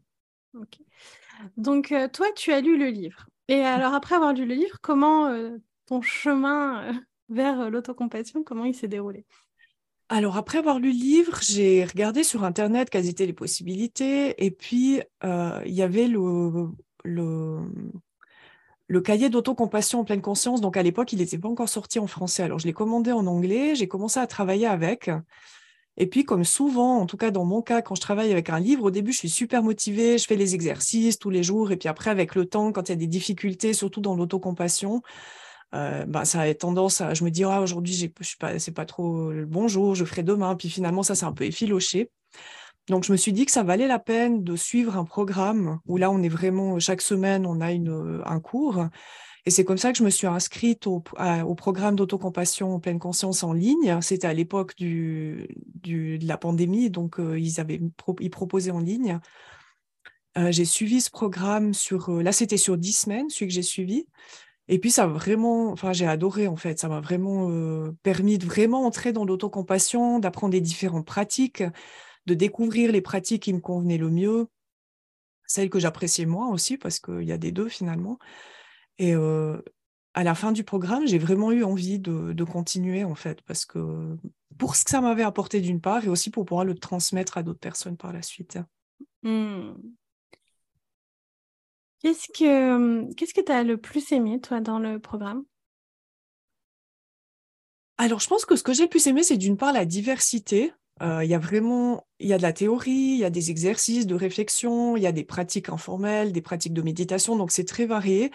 Donc, 1.57 1.95
toi, 2.13 2.27
tu 2.37 2.53
as 2.53 2.61
lu 2.61 2.79
le 2.79 2.89
livre. 2.89 3.27
Et 3.49 3.61
alors, 3.61 3.95
après 3.95 4.15
avoir 4.15 4.33
lu 4.33 4.45
le 4.45 4.55
livre, 4.55 4.79
comment 4.81 5.31
ton 5.87 6.01
chemin 6.03 6.93
vers 7.29 7.71
l'autocompassion, 7.71 8.43
comment 8.43 8.65
il 8.65 8.75
s'est 8.75 8.89
déroulé? 8.89 9.27
Alors, 10.11 10.37
après 10.37 10.59
avoir 10.59 10.79
lu 10.79 10.93
le 10.93 10.99
livre, 10.99 11.39
j'ai 11.43 11.85
regardé 11.85 12.25
sur 12.25 12.45
Internet 12.45 12.91
quelles 12.91 13.09
étaient 13.09 13.27
les 13.27 13.33
possibilités. 13.33 14.35
Et 14.45 14.51
puis, 14.51 15.01
euh, 15.25 15.61
il 15.65 15.73
y 15.73 15.83
avait 15.83 16.09
le, 16.09 16.69
le, 17.05 17.61
le 18.87 19.01
cahier 19.01 19.31
d'autocompassion 19.31 20.01
en 20.01 20.05
pleine 20.05 20.21
conscience. 20.21 20.61
Donc, 20.61 20.77
à 20.77 20.83
l'époque, 20.83 21.13
il 21.15 21.21
n'était 21.21 21.39
pas 21.39 21.49
encore 21.49 21.71
sorti 21.71 21.99
en 21.99 22.07
français. 22.07 22.43
Alors, 22.43 22.59
je 22.59 22.67
l'ai 22.67 22.75
commandé 22.75 23.13
en 23.13 23.27
anglais. 23.27 23.75
J'ai 23.75 23.89
commencé 23.89 24.21
à 24.21 24.27
travailler 24.27 24.67
avec. 24.67 25.11
Et 25.97 26.07
puis, 26.07 26.25
comme 26.25 26.45
souvent, 26.45 26.99
en 26.99 27.07
tout 27.07 27.17
cas 27.17 27.31
dans 27.31 27.45
mon 27.45 27.63
cas, 27.63 27.81
quand 27.81 27.95
je 27.95 28.01
travaille 28.01 28.33
avec 28.33 28.51
un 28.51 28.59
livre, 28.59 28.85
au 28.85 28.91
début, 28.91 29.13
je 29.13 29.19
suis 29.19 29.31
super 29.31 29.63
motivée, 29.63 30.19
je 30.19 30.27
fais 30.27 30.37
les 30.37 30.55
exercices 30.55 31.19
tous 31.19 31.31
les 31.31 31.43
jours. 31.43 31.73
Et 31.73 31.77
puis 31.77 31.89
après, 31.89 32.11
avec 32.11 32.35
le 32.35 32.47
temps, 32.47 32.73
quand 32.73 32.89
il 32.89 32.93
y 32.93 32.95
a 32.95 32.97
des 32.97 33.07
difficultés, 33.07 33.73
surtout 33.73 34.01
dans 34.01 34.17
l'autocompassion, 34.17 35.03
euh, 35.75 36.05
bah, 36.07 36.25
ça 36.25 36.43
a 36.43 36.55
tendance 36.55 37.01
à. 37.01 37.15
Je 37.15 37.25
me 37.25 37.31
dis, 37.31 37.45
ah, 37.45 37.61
aujourd'hui, 37.61 37.93
je 37.95 38.09
suis 38.25 38.37
pas, 38.39 38.59
c'est 38.59 38.73
pas 38.73 38.87
trop 38.87 39.33
le 39.33 39.47
bon 39.47 39.69
je 39.69 40.05
ferai 40.05 40.23
demain. 40.23 40.55
Puis 40.57 40.71
finalement, 40.71 41.03
ça 41.03 41.15
s'est 41.15 41.27
un 41.27 41.33
peu 41.33 41.45
effiloché. 41.45 42.11
Donc, 42.89 43.05
je 43.05 43.13
me 43.13 43.17
suis 43.17 43.33
dit 43.33 43.47
que 43.47 43.53
ça 43.53 43.63
valait 43.63 43.87
la 43.87 43.99
peine 43.99 44.45
de 44.45 44.57
suivre 44.57 44.97
un 44.97 45.05
programme 45.05 45.81
où 45.87 45.97
là, 45.97 46.11
on 46.11 46.23
est 46.23 46.29
vraiment, 46.29 46.79
chaque 46.79 47.01
semaine, 47.01 47.47
on 47.47 47.61
a 47.61 47.73
une, 47.73 48.23
un 48.25 48.41
cours. 48.41 48.87
Et 49.47 49.51
c'est 49.51 49.65
comme 49.65 49.79
ça 49.79 49.93
que 49.93 49.99
je 49.99 50.05
me 50.05 50.11
suis 50.11 50.27
inscrite 50.27 50.87
au, 50.87 51.03
au 51.47 51.55
programme 51.55 51.97
d'autocompassion 51.97 52.75
en 52.75 52.81
pleine 52.81 52.99
conscience 52.99 53.43
en 53.43 53.53
ligne. 53.53 53.99
C'était 54.01 54.27
à 54.27 54.33
l'époque 54.33 54.75
du, 54.77 55.49
du, 55.75 56.19
de 56.19 56.27
la 56.27 56.39
pandémie, 56.39 56.89
donc 56.89 57.21
euh, 57.21 57.39
ils, 57.39 57.61
avaient, 57.61 57.81
ils 58.21 58.31
proposaient 58.31 58.71
en 58.71 58.81
ligne. 58.81 59.19
Euh, 60.39 60.51
j'ai 60.51 60.65
suivi 60.65 61.01
ce 61.01 61.11
programme 61.11 61.75
sur, 61.75 62.11
là 62.23 62.33
c'était 62.33 62.57
sur 62.57 62.79
dix 62.79 62.93
semaines, 63.01 63.29
celui 63.29 63.49
que 63.49 63.53
j'ai 63.55 63.63
suivi. 63.63 64.07
Et 64.69 64.79
puis, 64.79 64.91
ça 64.91 65.07
vraiment, 65.07 65.71
enfin, 65.71 65.93
j'ai 65.93 66.07
adoré 66.07 66.49
en 66.49 66.57
fait. 66.57 66.79
Ça 66.79 66.89
m'a 66.89 67.01
vraiment 67.01 67.51
euh, 67.51 67.93
permis 68.03 68.39
de 68.39 68.47
vraiment 68.47 68.87
entrer 68.87 69.13
dans 69.13 69.25
l'autocompassion, 69.25 70.19
d'apprendre 70.19 70.53
des 70.53 70.61
différentes 70.61 71.07
pratiques, 71.07 71.63
de 72.27 72.35
découvrir 72.35 72.93
les 72.93 73.03
pratiques 73.03 73.43
qui 73.43 73.53
me 73.53 73.61
convenaient 73.61 73.99
le 73.99 74.11
mieux, 74.11 74.47
celles 75.47 75.71
que 75.71 75.79
j'appréciais 75.79 76.27
moi 76.27 76.49
aussi, 76.49 76.79
parce 76.79 76.99
qu'il 76.99 77.25
y 77.25 77.33
a 77.33 77.39
des 77.39 77.53
deux 77.53 77.69
finalement. 77.69 78.19
Et 78.99 79.15
euh, 79.15 79.61
à 80.15 80.25
la 80.25 80.35
fin 80.35 80.53
du 80.53 80.65
programme, 80.65 81.07
j'ai 81.07 81.19
vraiment 81.19 81.53
eu 81.53 81.65
envie 81.65 81.99
de, 81.99 82.45
continuer 82.45 83.05
en 83.05 83.15
fait, 83.15 83.43
parce 83.43 83.67
que 83.67 84.17
pour 84.57 84.77
ce 84.77 84.85
que 84.85 84.91
ça 84.91 85.01
m'avait 85.01 85.25
apporté 85.25 85.61
d'une 85.61 85.81
part, 85.81 86.05
et 86.05 86.09
aussi 86.09 86.31
pour 86.31 86.45
pouvoir 86.47 86.65
le 86.65 86.75
transmettre 86.75 87.37
à 87.37 87.43
d'autres 87.43 87.61
personnes 87.61 87.97
par 87.97 88.13
la 88.13 88.23
suite. 88.23 88.59
Mmh. 89.23 89.73
Qu'est-ce 92.05 92.29
que 92.29 93.15
qu'est-ce 93.15 93.33
que 93.33 93.41
tu 93.41 93.51
as 93.51 93.63
le 93.63 93.79
plus 93.79 94.13
aimé, 94.13 94.39
toi, 94.39 94.61
dans 94.61 94.79
le 94.79 94.99
programme? 94.99 95.43
Alors, 97.97 98.21
je 98.21 98.29
pense 98.29 98.45
que 98.45 98.57
ce 98.57 98.63
que 98.63 98.75
j'ai 98.75 98.83
le 98.83 98.89
plus 98.91 99.07
aimé, 99.07 99.23
c'est 99.23 99.39
d'une 99.39 99.57
part 99.57 99.73
la 99.73 99.87
diversité. 99.87 100.75
Euh, 101.01 101.25
il 101.25 101.31
y 101.31 101.35
a 101.35 101.39
vraiment, 101.39 102.07
il 102.19 102.29
y 102.29 102.35
a 102.35 102.37
de 102.37 102.43
la 102.43 102.53
théorie, 102.53 102.91
il 102.91 103.17
y 103.17 103.25
a 103.25 103.31
des 103.31 103.51
exercices 103.51 104.07
de 104.07 104.15
réflexion, 104.15 104.99
il 104.99 105.03
y 105.03 105.07
a 105.07 105.13
des 105.13 105.25
pratiques 105.25 105.71
informelles, 105.71 106.33
des 106.33 106.43
pratiques 106.43 106.75
de 106.75 106.83
méditation, 106.83 107.37
donc 107.37 107.51
c'est 107.51 107.65
très 107.65 107.87
varié. 107.87 108.31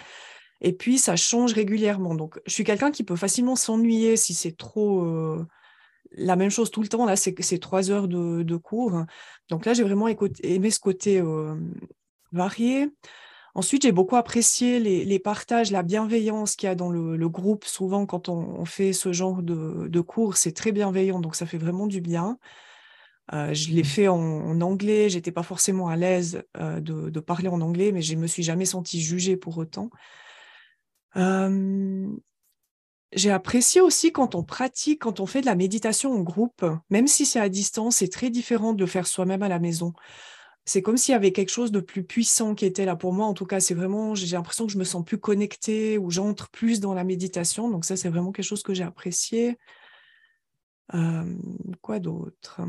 Et 0.61 0.73
puis, 0.73 0.97
ça 0.97 1.15
change 1.15 1.53
régulièrement. 1.53 2.15
Donc, 2.15 2.39
je 2.47 2.53
suis 2.53 2.63
quelqu'un 2.63 2.89
qui 2.89 3.03
peut 3.03 3.15
facilement 3.15 3.55
s'ennuyer 3.55 4.17
si 4.17 4.33
c'est 4.33 4.57
trop 4.57 5.03
euh, 5.05 5.45
la 6.13 6.35
même 6.35 6.49
chose 6.49 6.71
tout 6.71 6.81
le 6.81 6.87
temps. 6.87 7.05
Là, 7.05 7.15
c'est 7.15 7.59
trois 7.59 7.91
heures 7.91 8.07
de, 8.07 8.55
cours. 8.55 9.03
Donc 9.49 9.67
là, 9.67 9.75
j'ai 9.75 9.83
vraiment 9.83 10.07
aimé 10.07 10.71
ce 10.71 10.79
côté 10.79 11.21
euh, 11.21 11.53
varié. 12.31 12.89
Ensuite, 13.55 13.83
j'ai 13.83 13.91
beaucoup 13.91 14.15
apprécié 14.15 14.79
les, 14.79 15.19
partages, 15.19 15.71
la 15.71 15.83
bienveillance 15.83 16.55
qu'il 16.55 16.67
y 16.67 16.71
a 16.71 16.75
dans 16.75 16.89
le, 16.89 17.29
groupe. 17.29 17.65
Souvent, 17.65 18.05
quand 18.05 18.29
on, 18.29 18.65
fait 18.65 18.93
ce 18.93 19.11
genre 19.11 19.41
de, 19.41 20.01
cours, 20.01 20.37
c'est 20.37 20.51
très 20.51 20.71
bienveillant, 20.71 21.19
donc 21.19 21.35
ça 21.35 21.45
fait 21.45 21.57
vraiment 21.57 21.87
du 21.87 22.01
bien. 22.01 22.37
Euh, 23.33 23.53
je 23.53 23.69
l'ai 23.69 23.81
mmh. 23.81 23.85
fait 23.85 24.07
en, 24.07 24.61
anglais, 24.61 25.09
j'étais 25.09 25.31
pas 25.31 25.43
forcément 25.43 25.87
à 25.87 25.95
l'aise 25.95 26.43
euh, 26.57 26.79
de, 26.79 27.19
parler 27.19 27.47
en 27.47 27.61
anglais, 27.61 27.91
mais 27.91 28.01
je 28.01 28.15
ne 28.15 28.21
me 28.21 28.27
suis 28.27 28.43
jamais 28.43 28.65
sentie 28.65 29.01
jugée 29.01 29.37
pour 29.37 29.57
autant. 29.57 29.89
j'ai 31.15 33.31
apprécié 33.31 33.81
aussi 33.81 34.11
quand 34.11 34.35
on 34.35 34.43
pratique, 34.43 35.01
quand 35.01 35.19
on 35.19 35.25
fait 35.25 35.41
de 35.41 35.47
la 35.47 35.55
méditation 35.55 36.13
en 36.13 36.21
groupe, 36.21 36.65
même 36.89 37.07
si 37.07 37.25
c'est 37.25 37.39
à 37.39 37.49
distance, 37.49 37.97
c'est 37.97 38.11
très 38.11 38.29
différent 38.29 38.73
de 38.73 38.79
le 38.79 38.85
faire 38.85 39.07
soi-même 39.07 39.43
à 39.43 39.49
la 39.49 39.59
maison 39.59 39.93
c'est 40.65 40.81
comme 40.81 40.97
s'il 40.97 41.13
y 41.13 41.15
avait 41.15 41.31
quelque 41.31 41.49
chose 41.49 41.71
de 41.71 41.79
plus 41.79 42.03
puissant 42.03 42.55
qui 42.55 42.65
était 42.65 42.85
là 42.85 42.95
pour 42.95 43.13
moi. 43.13 43.25
En 43.25 43.33
tout 43.33 43.45
cas, 43.45 43.59
c'est 43.59 43.73
vraiment, 43.73 44.15
j'ai 44.15 44.35
l'impression 44.35 44.67
que 44.67 44.71
je 44.71 44.77
me 44.77 44.83
sens 44.83 45.03
plus 45.03 45.17
connectée 45.17 45.97
ou 45.97 46.11
j'entre 46.11 46.49
plus 46.49 46.79
dans 46.79 46.93
la 46.93 47.03
méditation. 47.03 47.69
Donc 47.69 47.85
ça, 47.85 47.95
c'est 47.95 48.09
vraiment 48.09 48.31
quelque 48.31 48.45
chose 48.45 48.63
que 48.63 48.73
j'ai 48.73 48.83
apprécié. 48.83 49.57
quoi 51.81 51.99
d'autre? 51.99 52.61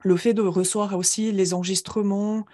Le 0.00 0.16
fait 0.16 0.34
de 0.34 0.42
recevoir 0.42 0.96
aussi 0.96 1.32
les 1.32 1.54
enregistrements 1.54 2.44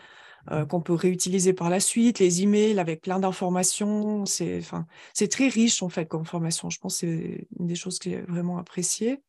euh, 0.51 0.67
qu'on 0.67 0.83
peut 0.83 0.93
réutiliser 0.93 1.55
par 1.55 1.71
la 1.71 1.81
suite, 1.81 2.19
les 2.19 2.43
emails 2.43 2.79
avec 2.79 3.01
plein 3.01 3.19
d'informations, 3.19 4.27
c'est 4.27 4.59
enfin, 4.59 4.87
très 5.31 5.49
riche 5.49 5.83
en 5.83 5.89
fait 5.89 6.07
comme 6.07 6.27
formation. 6.27 6.69
Je 6.69 6.79
pense 6.79 7.01
que 7.01 7.07
c'est 7.07 7.49
une 7.59 7.67
des 7.67 7.75
choses 7.75 7.99
que 7.99 8.11
j'ai 8.11 8.21
vraiment 8.23 8.59
appréciées. 8.59 9.23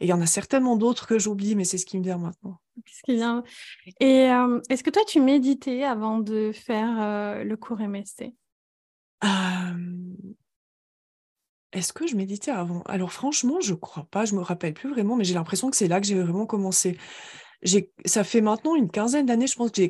Et 0.00 0.06
il 0.06 0.08
y 0.08 0.12
en 0.12 0.20
a 0.20 0.26
certainement 0.26 0.76
d'autres 0.76 1.06
que 1.06 1.18
j'oublie, 1.18 1.54
mais 1.54 1.64
c'est 1.64 1.78
ce 1.78 1.84
qui 1.84 1.98
me 1.98 2.02
vient 2.02 2.18
maintenant. 2.18 2.58
Ce 2.86 3.02
qui 3.02 3.14
vient? 3.14 3.44
Et 4.00 4.30
euh, 4.30 4.60
est-ce 4.70 4.82
que 4.82 4.90
toi, 4.90 5.02
tu 5.06 5.20
méditais 5.20 5.84
avant 5.84 6.18
de 6.18 6.52
faire 6.52 7.00
euh, 7.00 7.44
le 7.44 7.56
cours 7.56 7.80
MSC 7.80 8.32
Est-ce 11.72 11.92
que 11.92 12.06
je 12.06 12.16
méditais 12.16 12.50
avant? 12.50 12.82
Alors 12.86 13.12
franchement, 13.12 13.60
je 13.60 13.74
crois 13.74 14.06
pas, 14.10 14.24
je 14.24 14.34
me 14.34 14.40
rappelle 14.40 14.74
plus 14.74 14.90
vraiment, 14.90 15.16
mais 15.16 15.24
j'ai 15.24 15.34
l'impression 15.34 15.70
que 15.70 15.76
c'est 15.76 15.88
là 15.88 16.00
que 16.00 16.06
j'ai 16.06 16.18
vraiment 16.18 16.46
commencé. 16.46 16.98
Ça 18.06 18.24
fait 18.24 18.40
maintenant 18.40 18.74
une 18.74 18.90
quinzaine 18.90 19.26
d'années, 19.26 19.46
je 19.46 19.54
pense 19.54 19.70
que 19.70 19.82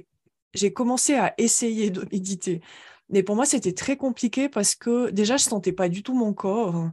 j'ai 0.55 0.73
commencé 0.73 1.15
à 1.15 1.35
essayer 1.39 1.91
de 1.91 2.07
méditer. 2.13 2.61
Mais 3.09 3.23
pour 3.23 3.37
moi, 3.37 3.47
c'était 3.47 3.73
très 3.73 3.97
compliqué 3.97 4.49
parce 4.49 4.75
que 4.75 5.11
déjà, 5.11 5.37
je 5.37 5.45
sentais 5.45 5.73
pas 5.73 5.89
du 5.89 6.03
tout 6.03 6.15
mon 6.15 6.33
corps. 6.33 6.91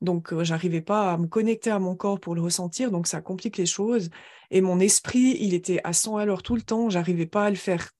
Donc, 0.00 0.34
je 0.34 0.44
j'arrivais 0.44 0.82
pas 0.82 1.12
à 1.12 1.18
me 1.18 1.26
connecter 1.26 1.70
à 1.70 1.78
mon 1.78 1.96
corps 1.96 2.20
pour 2.20 2.34
le 2.34 2.42
ressentir, 2.42 2.90
donc 2.90 3.06
ça 3.06 3.20
complique 3.20 3.56
les 3.56 3.66
choses. 3.66 4.10
Et 4.50 4.60
mon 4.60 4.78
esprit, 4.78 5.36
il 5.40 5.54
était 5.54 5.80
à 5.84 5.92
100 5.92 6.18
à 6.18 6.24
l'heure 6.24 6.42
tout 6.42 6.54
le 6.54 6.62
temps, 6.62 6.90
j'arrivais 6.90 7.26
pas 7.26 7.46
à 7.46 7.50
le 7.50 7.56
faire, 7.56 7.90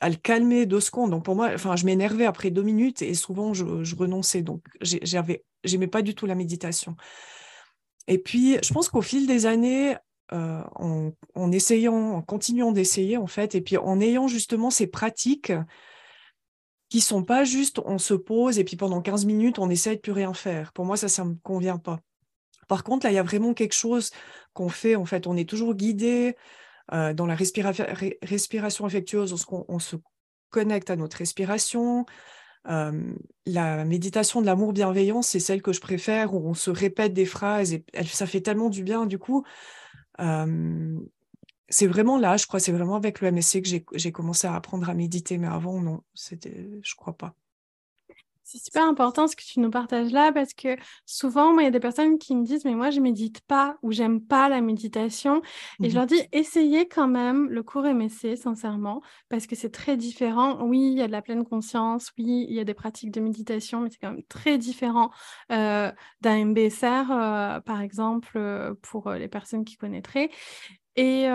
à 0.00 0.08
le 0.08 0.16
calmer 0.16 0.66
deux 0.66 0.80
secondes. 0.80 1.10
Donc, 1.10 1.24
pour 1.24 1.36
moi, 1.36 1.50
enfin, 1.54 1.76
je 1.76 1.84
m'énervais 1.84 2.26
après 2.26 2.50
deux 2.50 2.62
minutes 2.62 3.02
et 3.02 3.14
souvent, 3.14 3.54
je, 3.54 3.94
renonçais. 3.94 4.42
Donc, 4.42 4.62
j'avais, 4.80 5.44
j'aimais 5.64 5.86
pas 5.86 6.02
du 6.02 6.14
tout 6.14 6.26
la 6.26 6.34
méditation. 6.34 6.96
Et 8.08 8.18
puis, 8.18 8.56
je 8.62 8.72
pense 8.72 8.88
qu'au 8.88 9.02
fil 9.02 9.26
des 9.26 9.46
années, 9.46 9.96
en, 10.30 11.12
en, 11.34 11.52
essayant, 11.52 12.16
en 12.16 12.22
continuant 12.22 12.72
d'essayer, 12.72 13.16
en 13.16 13.26
fait, 13.26 13.54
et 13.54 13.60
puis 13.60 13.76
en 13.76 14.00
ayant 14.00 14.28
justement 14.28 14.70
ces 14.70 14.86
pratiques 14.86 15.52
qui 16.88 17.00
sont 17.00 17.22
pas 17.22 17.44
juste 17.44 17.80
on 17.84 17.98
se 17.98 18.14
pose 18.14 18.58
et 18.58 18.64
puis 18.64 18.76
pendant 18.76 19.02
15 19.02 19.26
minutes 19.26 19.58
on 19.58 19.70
essaie 19.70 19.96
de 19.96 20.00
plus 20.00 20.12
rien 20.12 20.34
faire. 20.34 20.72
Pour 20.72 20.84
moi, 20.84 20.96
ça, 20.96 21.08
ça 21.08 21.24
me 21.24 21.34
convient 21.42 21.78
pas. 21.78 22.00
Par 22.66 22.84
contre, 22.84 23.06
là, 23.06 23.12
il 23.12 23.14
y 23.14 23.18
a 23.18 23.22
vraiment 23.22 23.54
quelque 23.54 23.74
chose 23.74 24.10
qu'on 24.52 24.68
fait. 24.68 24.94
En 24.94 25.04
fait, 25.04 25.26
on 25.26 25.36
est 25.36 25.48
toujours 25.48 25.74
guidé 25.74 26.36
euh, 26.92 27.14
dans 27.14 27.26
la 27.26 27.34
respiration 27.34 28.84
affectueuse, 28.86 29.32
on, 29.50 29.64
on 29.68 29.78
se 29.78 29.96
connecte 30.50 30.90
à 30.90 30.96
notre 30.96 31.18
respiration. 31.18 32.06
La 32.64 33.84
méditation 33.86 34.42
de 34.42 34.46
l'amour 34.46 34.74
bienveillant, 34.74 35.22
c'est 35.22 35.40
celle 35.40 35.62
que 35.62 35.72
je 35.72 35.80
préfère, 35.80 36.34
où 36.34 36.46
on 36.46 36.52
se 36.52 36.70
répète 36.70 37.14
des 37.14 37.24
phrases 37.24 37.72
et 37.72 37.84
ça 38.04 38.26
fait 38.26 38.42
tellement 38.42 38.68
du 38.68 38.82
bien. 38.82 39.06
Du 39.06 39.18
coup, 39.18 39.44
c'est 41.68 41.86
vraiment 41.86 42.18
là, 42.18 42.36
je 42.36 42.46
crois, 42.46 42.60
c'est 42.60 42.72
vraiment 42.72 42.96
avec 42.96 43.20
le 43.20 43.30
MSC 43.30 43.62
que 43.62 43.68
j'ai 43.92 44.12
commencé 44.12 44.46
à 44.46 44.54
apprendre 44.54 44.88
à 44.88 44.94
méditer, 44.94 45.38
mais 45.38 45.48
avant, 45.48 45.80
non, 45.80 46.02
c'était, 46.14 46.68
je 46.82 46.94
crois 46.94 47.16
pas. 47.16 47.34
C'est 48.50 48.64
super 48.64 48.84
important 48.84 49.28
ce 49.28 49.36
que 49.36 49.42
tu 49.42 49.60
nous 49.60 49.68
partages 49.68 50.10
là 50.10 50.32
parce 50.32 50.54
que 50.54 50.74
souvent, 51.04 51.52
moi, 51.52 51.60
il 51.60 51.66
y 51.66 51.68
a 51.68 51.70
des 51.70 51.80
personnes 51.80 52.16
qui 52.16 52.34
me 52.34 52.46
disent, 52.46 52.64
mais 52.64 52.74
moi, 52.74 52.88
je 52.88 52.98
médite 52.98 53.42
pas 53.42 53.76
ou 53.82 53.92
j'aime 53.92 54.22
pas 54.22 54.48
la 54.48 54.62
méditation. 54.62 55.42
Et 55.82 55.90
je 55.90 55.94
mmh 55.94 55.94
leur 55.94 56.06
dis, 56.06 56.22
essayez 56.32 56.88
quand 56.88 57.08
même 57.08 57.50
le 57.50 57.62
cours 57.62 57.84
MSC, 57.84 58.38
sincèrement, 58.38 59.02
parce 59.28 59.46
que 59.46 59.54
c'est 59.54 59.68
très 59.68 59.98
différent. 59.98 60.62
Oui, 60.62 60.78
il 60.92 60.98
y 60.98 61.02
a 61.02 61.06
de 61.08 61.12
la 61.12 61.20
pleine 61.20 61.44
conscience, 61.44 62.10
oui, 62.16 62.46
il 62.48 62.54
y 62.54 62.60
a 62.60 62.64
des 62.64 62.72
pratiques 62.72 63.10
de 63.10 63.20
méditation, 63.20 63.82
mais 63.82 63.90
c'est 63.90 63.98
quand 63.98 64.12
même 64.12 64.24
très 64.30 64.56
différent 64.56 65.10
euh, 65.52 65.92
d'un 66.22 66.46
MBSR, 66.46 67.10
euh, 67.10 67.60
par 67.60 67.82
exemple, 67.82 68.32
euh, 68.36 68.72
pour 68.80 69.10
les 69.10 69.28
personnes 69.28 69.66
qui 69.66 69.76
connaîtraient. 69.76 70.30
Et, 70.98 71.28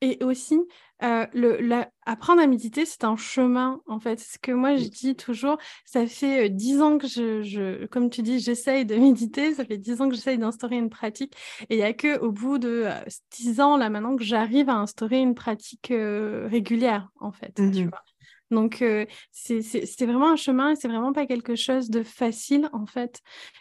et 0.00 0.24
aussi, 0.24 0.58
le, 1.00 1.84
apprendre 2.06 2.40
à 2.40 2.46
méditer, 2.46 2.86
c'est 2.86 3.04
un 3.04 3.16
chemin, 3.16 3.80
en 3.86 4.00
fait. 4.00 4.18
Ce 4.20 4.38
que 4.38 4.52
moi, 4.52 4.76
je 4.76 4.88
dis 4.88 5.16
toujours, 5.16 5.58
ça 5.84 6.06
fait 6.06 6.48
dix 6.48 6.80
ans 6.80 6.98
que 6.98 7.06
je, 7.06 7.86
comme 7.86 8.08
tu 8.10 8.22
dis, 8.22 8.40
j'essaye 8.40 8.86
de 8.86 8.94
méditer, 8.96 9.54
ça 9.54 9.64
fait 9.64 9.78
dix 9.78 10.00
ans 10.00 10.08
que 10.08 10.14
j'essaye 10.14 10.38
d'instaurer 10.38 10.76
une 10.76 10.90
pratique. 10.90 11.34
Et 11.68 11.74
il 11.74 11.78
n'y 11.78 11.84
a 11.84 11.92
qu'au 11.92 12.32
bout 12.32 12.58
de 12.58 12.86
dix 13.30 13.60
ans, 13.60 13.76
là, 13.76 13.90
maintenant, 13.90 14.16
que 14.16 14.24
j'arrive 14.24 14.68
à 14.68 14.76
instaurer 14.76 15.18
une 15.18 15.34
pratique 15.34 15.92
régulière, 15.92 17.10
en 17.20 17.32
fait. 17.32 17.52
Tu 17.54 17.62
mmh 17.62 17.88
vois. 17.88 18.02
Donc, 18.50 18.82
c'est 19.30 20.06
vraiment 20.06 20.30
un 20.30 20.36
chemin 20.36 20.70
et 20.70 20.76
c'est 20.76 20.88
vraiment 20.88 21.12
pas 21.12 21.26
quelque 21.26 21.54
chose 21.54 21.90
de 21.90 22.02
facile, 22.02 22.70
en 22.72 22.86
fait. 22.86 23.20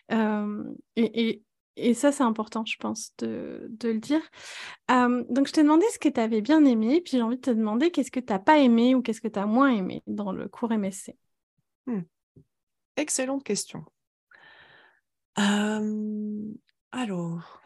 et, 0.09 0.15
et 0.95 1.43
ça, 1.93 2.11
c'est 2.11 2.23
important, 2.23 2.65
je 2.65 2.77
pense, 2.77 3.13
de, 3.19 3.69
le 3.83 3.99
dire. 3.99 4.21
donc, 4.89 5.47
je 5.47 5.53
t'ai 5.53 5.63
demandé 5.63 5.85
ce 5.91 5.99
que 5.99 6.09
tu 6.09 6.19
avais 6.19 6.41
bien 6.41 6.63
aimé, 6.65 7.01
puis 7.01 7.11
j'ai 7.17 7.21
envie 7.21 7.37
de 7.37 7.41
te 7.41 7.51
demander 7.51 7.91
qu'est-ce 7.91 8.11
que 8.11 8.19
tu 8.19 8.33
n'as 8.33 8.39
pas 8.39 8.59
aimé 8.59 8.95
ou 8.95 9.01
qu'est-ce 9.01 9.21
que 9.21 9.27
tu 9.27 9.39
as 9.39 9.45
moins 9.45 9.69
aimé 9.69 10.03
dans 10.07 10.31
le 10.31 10.47
cours 10.47 10.71
MSC. 10.71 11.15
Hmm. 11.85 12.01
Excellente 12.95 13.43
question. 13.43 13.83
alors, 16.91 17.61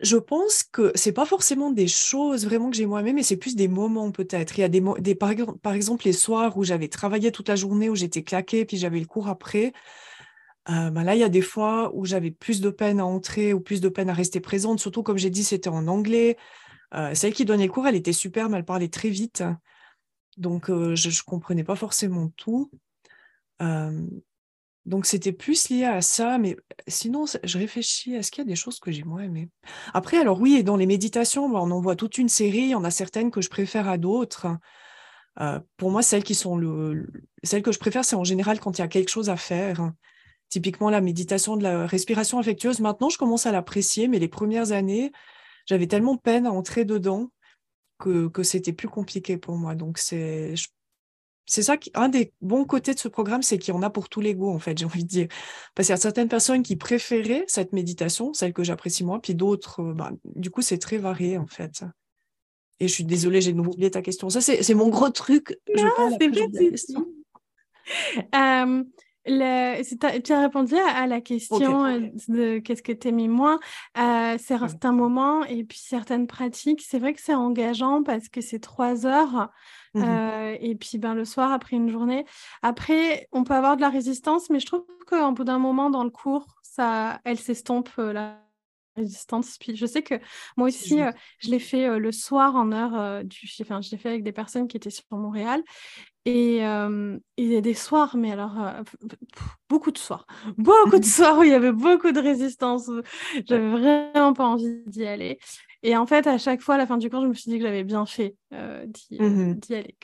je 0.00 0.16
pense 0.16 0.62
que 0.62 0.92
c'est 0.94 1.12
pas 1.12 1.24
forcément 1.24 1.70
des 1.70 1.88
choses 1.88 2.44
vraiment 2.44 2.70
que 2.70 2.76
j'ai 2.76 2.84
aimé, 2.84 3.12
mais 3.12 3.22
c'est 3.22 3.36
plus 3.36 3.56
des 3.56 3.68
moments 3.68 4.12
peut-être. 4.12 4.56
Il 4.58 4.60
y 4.60 4.64
a 4.64 4.68
des, 4.68 4.82
des 5.00 5.14
par, 5.14 5.32
par, 5.62 5.72
exemple 5.72 6.04
les 6.04 6.12
soirs 6.12 6.56
où 6.56 6.64
j'avais 6.64 6.88
travaillé 6.88 7.32
toute 7.32 7.48
la 7.48 7.56
journée, 7.56 7.88
où 7.88 7.96
j'étais 7.96 8.22
claquée, 8.22 8.64
puis 8.64 8.76
j'avais 8.76 9.00
le 9.00 9.06
cours 9.06 9.28
après. 9.28 9.72
Euh, 10.70 10.90
bah 10.90 11.02
là, 11.02 11.14
il 11.14 11.20
y 11.20 11.24
a 11.24 11.28
des 11.28 11.40
fois 11.40 11.90
où 11.94 12.04
j'avais 12.04 12.30
plus 12.30 12.60
de 12.60 12.70
peine 12.70 13.00
à 13.00 13.06
entrer 13.06 13.52
ou 13.54 13.60
plus 13.60 13.80
de 13.80 13.88
peine 13.88 14.10
à 14.10 14.12
rester 14.12 14.40
présente, 14.40 14.80
surtout 14.80 15.02
comme 15.02 15.18
j'ai 15.18 15.30
dit, 15.30 15.44
c'était 15.44 15.68
en 15.68 15.86
anglais. 15.88 16.36
Euh, 16.94 17.14
celle 17.14 17.32
qui 17.32 17.44
donnait 17.44 17.68
cours, 17.68 17.86
elle 17.86 17.96
était 17.96 18.12
super, 18.12 18.48
mais 18.48 18.58
elle 18.58 18.64
parlait 18.64 18.88
très 18.88 19.08
vite. 19.08 19.42
Donc, 20.36 20.70
euh, 20.70 20.94
je 20.94 21.08
ne 21.08 21.24
comprenais 21.24 21.64
pas 21.64 21.76
forcément 21.76 22.28
tout. 22.36 22.70
donc, 24.84 25.04
c'était 25.04 25.32
plus 25.32 25.68
lié 25.68 25.84
à 25.84 26.00
ça, 26.00 26.38
mais 26.38 26.56
sinon, 26.86 27.24
je 27.44 27.58
réfléchis, 27.58 28.14
est-ce 28.14 28.30
qu'il 28.30 28.42
y 28.42 28.46
a 28.46 28.48
des 28.48 28.56
choses 28.56 28.78
que 28.78 28.90
j'ai 28.90 29.04
moins 29.04 29.22
aimées? 29.22 29.50
Après, 29.92 30.16
alors 30.18 30.40
oui, 30.40 30.64
dans 30.64 30.76
les 30.76 30.86
méditations, 30.86 31.48
bah, 31.50 31.60
on 31.62 31.70
en 31.70 31.80
voit 31.80 31.96
toute 31.96 32.16
une 32.18 32.28
série, 32.28 32.58
il 32.58 32.70
y 32.70 32.74
en 32.74 32.84
a 32.84 32.90
certaines 32.90 33.30
que 33.30 33.42
je 33.42 33.50
préfère 33.50 33.88
à 33.88 33.98
d'autres. 33.98 34.46
pour 35.76 35.90
moi, 35.90 36.02
celles 36.02 36.24
qui 36.24 36.34
sont 36.34 36.56
le, 36.56 37.06
celles 37.42 37.62
que 37.62 37.72
je 37.72 37.78
préfère, 37.78 38.04
c'est 38.04 38.16
en 38.16 38.24
général 38.24 38.60
quand 38.60 38.78
il 38.78 38.82
y 38.82 38.84
a 38.84 38.88
quelque 38.88 39.10
chose 39.10 39.30
à 39.30 39.36
faire. 39.36 39.92
Typiquement, 40.48 40.88
la 40.88 41.00
méditation 41.00 41.56
de 41.56 41.62
la 41.62 41.86
respiration 41.86 42.38
affectueuse, 42.38 42.80
maintenant, 42.80 43.10
je 43.10 43.18
commence 43.18 43.46
à 43.46 43.52
l'apprécier, 43.52 44.08
mais 44.08 44.18
les 44.18 44.28
premières 44.28 44.72
années, 44.72 45.12
j'avais 45.66 45.86
tellement 45.86 46.14
de 46.14 46.20
peine 46.20 46.46
à 46.46 46.52
entrer 46.52 46.84
dedans 46.84 47.30
que, 47.98 48.28
que 48.28 48.42
c'était 48.42 48.72
plus 48.72 48.88
compliqué 48.88 49.36
pour 49.36 49.56
moi. 49.56 49.74
Donc, 49.74 49.98
c'est 49.98 50.54
ça, 51.62 51.76
qui, 51.76 51.90
un 51.94 52.08
des 52.08 52.32
bons 52.40 52.64
côtés 52.64 52.94
de 52.94 52.98
ce 52.98 53.08
programme, 53.08 53.42
c'est 53.42 53.58
qu'il 53.58 53.74
y 53.74 53.76
en 53.76 53.82
a 53.82 53.90
pour 53.90 54.08
tous 54.08 54.20
les 54.20 54.34
goûts, 54.34 54.50
en 54.50 54.58
fait, 54.58 54.78
j'ai 54.78 54.84
envie 54.86 55.04
de 55.04 55.08
dire. 55.08 55.28
Parce 55.74 55.88
qu'il 55.88 55.92
y 55.92 55.98
a 55.98 56.00
certaines 56.00 56.28
personnes 56.28 56.62
qui 56.62 56.76
préféraient 56.76 57.44
cette 57.46 57.72
méditation, 57.72 58.32
celle 58.32 58.52
que 58.52 58.64
j'apprécie 58.64 59.04
moi, 59.04 59.20
puis 59.20 59.34
d'autres, 59.34 59.80
euh, 59.82 59.92
bah, 59.92 60.12
du 60.24 60.50
coup, 60.50 60.62
c'est 60.62 60.78
très 60.78 60.98
varié, 60.98 61.36
en 61.36 61.46
fait. 61.46 61.84
Et 62.80 62.88
je 62.88 62.92
suis 62.92 63.04
désolée, 63.04 63.40
j'ai 63.40 63.52
oublié 63.52 63.90
ta 63.90 64.02
question. 64.02 64.30
Ça, 64.30 64.40
c'est 64.40 64.74
mon 64.74 64.88
gros 64.88 65.10
truc. 65.10 65.58
Non, 65.74 66.16
c'est 66.20 66.30
pas 66.30 66.36
tu 69.28 70.32
as 70.32 70.40
répondu 70.40 70.74
à, 70.76 71.06
la 71.06 71.20
question 71.20 71.84
euh, 71.84 72.00
de 72.28 72.58
qu'est-ce 72.58 72.82
que 72.82 72.92
tu 72.92 73.12
mis 73.12 73.28
moins. 73.28 73.58
Euh, 73.96 74.36
certains 74.38 74.92
moments 74.92 75.44
et 75.44 75.64
puis 75.64 75.78
certaines 75.78 76.26
pratiques, 76.26 76.82
c'est 76.82 76.98
vrai 76.98 77.14
que 77.14 77.20
c'est 77.20 77.34
engageant 77.34 78.02
parce 78.02 78.28
que 78.28 78.40
c'est 78.40 78.58
trois 78.58 79.06
heures. 79.06 79.50
Mmh 79.94 80.02
euh, 80.04 80.56
et 80.60 80.74
puis 80.74 80.98
ben, 80.98 81.14
le 81.14 81.24
soir, 81.24 81.52
après 81.52 81.76
une 81.76 81.90
journée. 81.90 82.24
Après, 82.62 83.28
on 83.32 83.44
peut 83.44 83.54
avoir 83.54 83.76
de 83.76 83.80
la 83.80 83.88
résistance, 83.88 84.50
mais 84.50 84.60
je 84.60 84.66
trouve 84.66 84.84
qu'en 85.06 85.32
bout 85.32 85.44
d'un 85.44 85.58
moment 85.58 85.90
dans 85.90 86.04
le 86.04 86.10
cours, 86.10 86.46
ça, 86.62 87.20
elle 87.24 87.38
s'estompe 87.38 87.90
la 87.96 88.38
résistance. 88.96 89.56
Puis 89.58 89.76
je 89.76 89.86
sais 89.86 90.02
que 90.02 90.14
moi 90.56 90.68
aussi, 90.68 90.98
je 91.40 91.50
l'ai 91.50 91.58
fait 91.58 91.98
le 91.98 92.12
soir 92.12 92.54
en 92.56 92.72
heure 92.72 93.24
du. 93.24 93.48
Enfin, 93.62 93.80
je 93.80 93.90
l'ai 93.90 93.96
fait 93.96 94.10
avec 94.10 94.22
des 94.22 94.32
personnes 94.32 94.68
qui 94.68 94.76
étaient 94.76 94.90
sur 94.90 95.04
Montréal. 95.10 95.62
Et 96.28 96.58
il 96.58 97.52
y 97.52 97.56
a 97.56 97.60
des 97.62 97.72
soirs, 97.72 98.14
mais 98.16 98.32
alors 98.32 98.54
beaucoup 99.70 99.90
de 99.90 99.96
soirs, 99.96 100.26
beaucoup 100.58 100.98
de 100.98 101.04
soirs 101.06 101.38
où 101.38 101.42
il 101.42 101.50
y 101.50 101.54
avait 101.54 101.72
beaucoup 101.72 102.12
de 102.12 102.20
résistance. 102.20 102.90
J'avais 103.46 103.70
vraiment 103.70 104.34
pas 104.34 104.44
envie 104.44 104.82
d'y 104.86 105.06
aller. 105.06 105.38
Et 105.82 105.96
en 105.96 106.06
fait, 106.06 106.26
à 106.26 106.36
chaque 106.36 106.60
fois, 106.60 106.74
à 106.74 106.78
la 106.78 106.86
fin 106.86 106.98
du 106.98 107.08
cours, 107.08 107.22
je 107.22 107.28
me 107.28 107.34
suis 107.34 107.50
dit 107.50 107.58
que 107.58 107.64
j'avais 107.64 107.84
bien 107.84 108.04
fait 108.04 108.34
mmh 108.50 109.54
d'y 109.54 109.74
aller. 109.74 109.96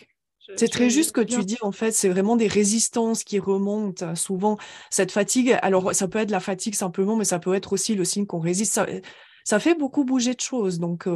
C'est 0.56 0.68
très 0.68 0.88
juste 0.88 1.12
que 1.12 1.20
tu 1.20 1.44
dis, 1.44 1.58
en 1.60 1.72
fait, 1.72 1.92
c'est 1.92 2.08
vraiment 2.08 2.36
des 2.36 2.48
résistances 2.48 3.22
qui 3.22 3.38
remontent 3.38 4.14
souvent. 4.14 4.56
Cette 4.90 5.12
fatigue, 5.12 5.58
alors 5.60 5.94
ça 5.94 6.08
peut 6.08 6.18
être 6.18 6.30
la 6.30 6.40
fatigue 6.40 6.74
simplement, 6.74 7.16
mais 7.16 7.24
ça 7.24 7.38
peut 7.38 7.54
être 7.54 7.74
aussi 7.74 7.94
le 7.94 8.04
signe 8.04 8.24
qu'on 8.24 8.40
résiste. 8.40 8.80
Ça, 9.44 9.60
fait 9.60 9.74
beaucoup 9.74 10.04
bouger 10.04 10.34
de 10.34 10.40
choses. 10.40 10.78
Donc, 10.78 11.06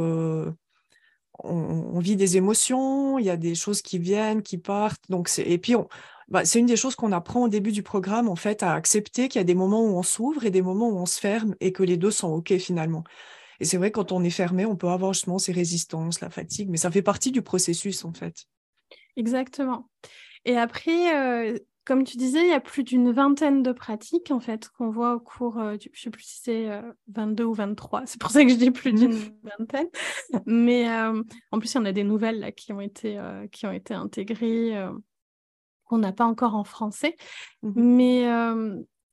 on, 1.43 1.99
vit 1.99 2.15
des 2.15 2.37
émotions, 2.37 3.19
il 3.19 3.25
y 3.25 3.29
a 3.29 3.37
des 3.37 3.55
choses 3.55 3.81
qui 3.81 3.99
viennent, 3.99 4.41
qui 4.41 4.57
partent. 4.57 5.03
Donc 5.09 5.29
et 5.37 5.57
puis, 5.57 5.75
bah, 6.29 6.45
c'est 6.45 6.59
une 6.59 6.65
des 6.65 6.75
choses 6.75 6.95
qu'on 6.95 7.11
apprend 7.11 7.43
au 7.43 7.47
début 7.49 7.71
du 7.71 7.83
programme, 7.83 8.29
en 8.29 8.35
fait, 8.35 8.63
à 8.63 8.73
accepter 8.73 9.27
qu'il 9.27 9.39
y 9.39 9.41
a 9.41 9.45
des 9.45 9.55
moments 9.55 9.83
où 9.83 9.97
on 9.97 10.03
s'ouvre 10.03 10.45
et 10.45 10.51
des 10.51 10.61
moments 10.61 10.89
où 10.89 10.97
on 10.97 11.05
se 11.05 11.19
ferme 11.19 11.55
et 11.59 11.71
que 11.71 11.83
les 11.83 11.97
deux 11.97 12.11
sont 12.11 12.29
OK 12.29 12.55
finalement. 12.57 13.03
Et 13.59 13.65
c'est 13.65 13.77
vrai, 13.77 13.91
quand 13.91 14.11
on 14.11 14.23
est 14.23 14.29
fermé, 14.29 14.65
on 14.65 14.75
peut 14.75 14.87
avoir 14.87 15.13
justement 15.13 15.39
ces 15.39 15.51
résistances, 15.51 16.21
la 16.21 16.29
fatigue, 16.29 16.69
mais 16.69 16.77
ça 16.77 16.91
fait 16.91 17.01
partie 17.01 17.31
du 17.31 17.41
processus, 17.41 18.05
en 18.05 18.13
fait. 18.13 18.45
Exactement. 19.17 19.89
Et 20.45 20.57
après, 20.57 21.15
euh, 21.15 21.59
comme 21.85 22.03
tu 22.03 22.17
disais, 22.17 22.41
il 22.41 22.49
y 22.49 22.53
a 22.53 22.59
plus 22.59 22.83
d'une 22.83 23.11
vingtaine 23.11 23.63
de 23.63 23.71
pratiques, 23.71 24.31
en 24.31 24.39
fait, 24.39 24.69
qu'on 24.69 24.89
voit 24.89 25.15
au 25.15 25.19
cours, 25.19 25.55
je 25.55 25.89
ne 25.89 25.95
sais 25.95 26.09
plus 26.09 26.23
si 26.23 26.39
c'est 26.43 26.81
22 27.07 27.43
ou 27.43 27.53
23, 27.53 28.03
c'est 28.05 28.21
pour 28.21 28.31
ça 28.31 28.43
que 28.43 28.49
je 28.49 28.55
dis 28.55 28.71
plus 28.71 28.93
d'une 28.93 29.13
vingtaine. 29.59 29.87
Mais 30.45 30.87
en 31.51 31.59
plus, 31.59 31.73
il 31.73 31.75
y 31.75 31.79
en 31.79 31.85
a 31.85 31.91
des 31.91 32.03
nouvelles 32.03 32.39
là, 32.39 32.51
qui, 32.51 32.73
ont 32.73 32.81
été, 32.81 33.19
qui 33.51 33.65
ont 33.65 33.71
été 33.71 33.93
intégrées 33.93 34.87
qu'on 35.85 35.97
n'a 35.97 36.11
pas 36.11 36.25
encore 36.25 36.55
en 36.55 36.63
français. 36.63 37.15
Mmh 37.63 37.71
Mais 37.75 38.27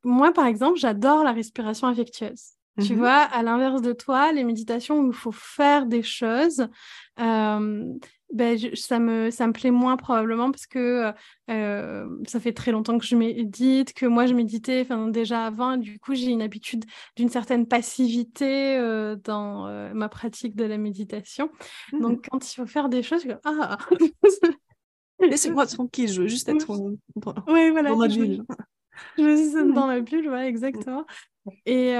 moi, 0.04 0.32
par 0.32 0.46
exemple, 0.46 0.78
j'adore 0.78 1.24
la 1.24 1.32
respiration 1.32 1.88
affectueuse. 1.88 2.55
Tu 2.82 2.94
mmh 2.94 2.98
vois, 2.98 3.14
à 3.14 3.42
l'inverse 3.42 3.80
de 3.80 3.92
toi, 3.92 4.32
les 4.32 4.44
méditations 4.44 5.00
où 5.00 5.08
il 5.08 5.14
faut 5.14 5.32
faire 5.32 5.86
des 5.86 6.02
choses, 6.02 6.68
ben, 7.16 8.58
ça, 8.74 8.98
me, 8.98 9.30
ça 9.30 9.46
me 9.46 9.52
plaît 9.52 9.70
moins 9.70 9.96
probablement 9.96 10.50
parce 10.50 10.66
que 10.66 11.12
ça 11.48 12.40
fait 12.40 12.52
très 12.52 12.72
longtemps 12.72 12.98
que 12.98 13.06
je 13.06 13.16
médite, 13.16 13.94
que 13.94 14.04
moi 14.04 14.26
je 14.26 14.34
méditais 14.34 14.86
déjà 15.08 15.46
avant, 15.46 15.72
et 15.72 15.78
du 15.78 15.98
coup 15.98 16.14
j'ai 16.14 16.26
une 16.26 16.42
habitude 16.42 16.84
d'une 17.16 17.30
certaine 17.30 17.66
passivité 17.66 18.78
dans 19.24 19.94
ma 19.94 20.08
pratique 20.08 20.54
de 20.54 20.64
la 20.64 20.76
méditation. 20.76 21.50
Donc 21.92 22.26
mmh 22.26 22.30
quand 22.30 22.52
il 22.52 22.56
faut 22.56 22.66
faire 22.66 22.88
des 22.88 23.02
choses, 23.02 23.22
je 23.22 23.30
ah 23.44 23.78
Laissez-moi 25.20 25.66
tranquille, 25.66 26.08
je 26.08 26.22
veux 26.22 26.28
juste 26.28 26.48
être 26.48 26.66
dans, 27.16 27.34
oui, 27.48 27.70
voilà, 27.70 27.90
dans 27.90 27.96
ma 27.96 28.08
bulle. 28.08 28.44
Je 29.16 29.22
veux 29.22 29.36
juste 29.36 29.56
être 29.56 29.72
dans 29.72 29.86
ma 29.86 30.00
bulle, 30.00 30.28
voilà, 30.28 30.46
exactement. 30.46 31.04
Et, 31.64 31.94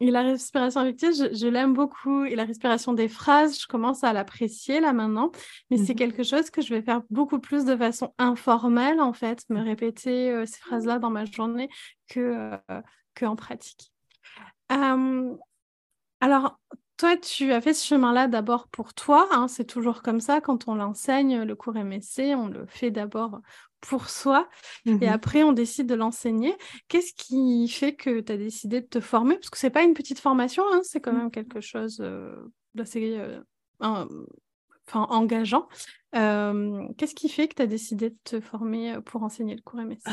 et 0.00 0.10
la 0.10 0.22
respiration 0.22 0.80
affective, 0.80 1.12
je, 1.12 1.46
l'aime 1.46 1.74
beaucoup. 1.74 2.24
Et 2.24 2.34
la 2.34 2.44
respiration 2.44 2.92
des 2.92 3.08
phrases, 3.08 3.60
je 3.60 3.66
commence 3.66 4.04
à 4.04 4.12
l'apprécier 4.12 4.80
là 4.80 4.92
maintenant. 4.92 5.30
Mais 5.70 5.76
c'est 5.76 5.94
mmh 5.94 5.96
quelque 5.96 6.22
chose 6.22 6.50
que 6.50 6.62
je 6.62 6.74
vais 6.74 6.82
faire 6.82 7.02
beaucoup 7.10 7.38
plus 7.38 7.64
de 7.64 7.76
façon 7.76 8.14
informelle, 8.18 9.00
en 9.00 9.12
fait, 9.12 9.44
me 9.48 9.60
répéter 9.60 10.44
ces 10.46 10.60
phrases-là 10.60 10.98
dans 10.98 11.10
ma 11.10 11.24
journée 11.24 11.68
que, 12.08 12.50
que 13.14 13.26
en 13.26 13.36
pratique. 13.36 13.92
alors, 14.68 16.58
toi, 17.02 17.16
tu 17.16 17.52
as 17.52 17.60
fait 17.60 17.74
ce 17.74 17.84
chemin-là 17.84 18.28
d'abord 18.28 18.68
pour 18.68 18.94
toi. 18.94 19.28
Hein, 19.32 19.48
c'est 19.48 19.64
toujours 19.64 20.02
comme 20.02 20.20
ça 20.20 20.40
quand 20.40 20.68
on 20.68 20.76
l'enseigne, 20.76 21.42
le 21.42 21.56
cours 21.56 21.74
MSC, 21.74 22.32
on 22.36 22.46
le 22.46 22.64
fait 22.66 22.92
d'abord 22.92 23.40
pour 23.80 24.08
soi 24.08 24.48
et 24.86 24.92
mmh 24.92 25.02
après 25.08 25.42
on 25.42 25.50
décide 25.50 25.88
de 25.88 25.96
l'enseigner. 25.96 26.56
Qu'est-ce 26.86 27.12
qui 27.14 27.66
fait 27.66 27.96
que 27.96 28.20
tu 28.20 28.30
as 28.30 28.36
décidé 28.36 28.80
de 28.80 28.86
te 28.86 29.00
former? 29.00 29.34
Parce 29.34 29.50
que 29.50 29.58
c'est 29.58 29.70
pas 29.70 29.82
une 29.82 29.94
petite 29.94 30.20
formation, 30.20 30.62
hein, 30.70 30.82
c'est 30.84 31.00
quand 31.00 31.12
mmh. 31.12 31.18
même 31.18 31.30
quelque 31.32 31.60
chose 31.60 31.98
euh, 32.00 32.36
d'assez 32.76 33.16
euh, 33.18 33.40
engageant. 34.94 35.66
Qu'est-ce 36.12 37.16
qui 37.16 37.28
fait 37.28 37.48
que 37.48 37.56
tu 37.56 37.62
as 37.62 37.66
décidé 37.66 38.10
de 38.10 38.18
te 38.22 38.40
former 38.40 39.00
pour 39.04 39.24
enseigner 39.24 39.56
le 39.56 39.62
cours 39.62 39.80
MSC 39.80 40.06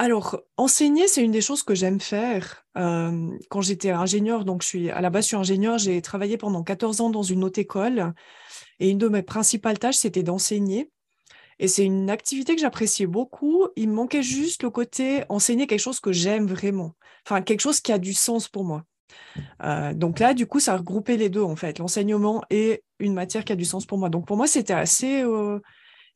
alors, 0.00 0.40
enseigner, 0.56 1.08
c'est 1.08 1.22
une 1.22 1.30
des 1.30 1.42
choses 1.42 1.62
que 1.62 1.74
j'aime 1.74 2.00
faire. 2.00 2.64
quand 2.74 3.60
j'étais 3.60 3.90
ingénieur, 3.90 4.46
donc 4.46 4.62
je 4.62 4.68
suis 4.68 4.90
à 4.90 5.02
la 5.02 5.10
base, 5.10 5.24
je 5.24 5.28
suis 5.28 5.36
ingénieur, 5.36 5.76
j'ai 5.76 6.00
travaillé 6.00 6.38
pendant 6.38 6.62
14 6.62 7.02
ans 7.02 7.10
dans 7.10 7.22
une 7.22 7.44
haute 7.44 7.58
école 7.58 8.14
et 8.78 8.88
une 8.88 8.96
de 8.96 9.08
mes 9.08 9.22
principales 9.22 9.78
tâches, 9.78 9.96
c'était 9.96 10.22
d'enseigner. 10.22 10.90
Et 11.58 11.68
c'est 11.68 11.84
une 11.84 12.08
activité 12.08 12.54
que 12.54 12.62
j'appréciais 12.62 13.06
beaucoup. 13.06 13.68
Il 13.76 13.90
me 13.90 13.94
manquait 13.94 14.22
juste 14.22 14.62
le 14.62 14.70
côté 14.70 15.24
enseigner 15.28 15.66
quelque 15.66 15.80
chose 15.80 16.00
que 16.00 16.12
j'aime 16.12 16.46
vraiment, 16.46 16.94
enfin 17.26 17.42
quelque 17.42 17.60
chose 17.60 17.82
qui 17.82 17.92
a 17.92 17.98
du 17.98 18.14
sens 18.14 18.48
pour 18.48 18.64
moi. 18.64 18.84
donc 19.92 20.18
là, 20.18 20.32
du 20.32 20.46
coup, 20.46 20.60
ça 20.60 20.72
a 20.72 20.76
regroupé 20.78 21.18
les 21.18 21.28
deux, 21.28 21.42
en 21.42 21.56
fait, 21.56 21.78
l'enseignement 21.78 22.42
et 22.48 22.82
une 23.00 23.12
matière 23.12 23.44
qui 23.44 23.52
a 23.52 23.56
du 23.56 23.66
sens 23.66 23.84
pour 23.84 23.98
moi. 23.98 24.08
Donc 24.08 24.26
pour 24.26 24.38
moi, 24.38 24.46
c'était 24.46 24.72
assez 24.72 25.22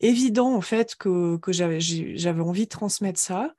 évident 0.09 0.55
en 0.55 0.61
fait 0.61 0.95
que, 0.97 1.37
que 1.39 1.53
j'avais 1.53 2.41
envie 2.41 2.65
de 2.65 2.71
transmettre 2.71 3.21
ça. 3.21 3.55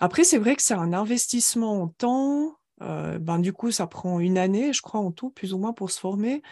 Après, 0.00 0.24
c'est 0.24 0.38
vrai 0.38 0.56
que 0.56 0.62
c'est 0.62 0.74
un 0.74 0.92
investissement 0.92 1.82
en 1.82 1.88
temps. 1.88 2.56
Euh, 2.82 3.18
ben, 3.18 3.38
du 3.38 3.52
coup, 3.52 3.70
ça 3.70 3.86
prend 3.86 4.18
une 4.18 4.38
année, 4.38 4.72
je 4.72 4.80
crois, 4.80 5.00
en 5.00 5.12
tout, 5.12 5.30
plus 5.30 5.52
ou 5.52 5.58
moins, 5.58 5.74
pour 5.74 5.90
se 5.90 6.00
former. 6.00 6.42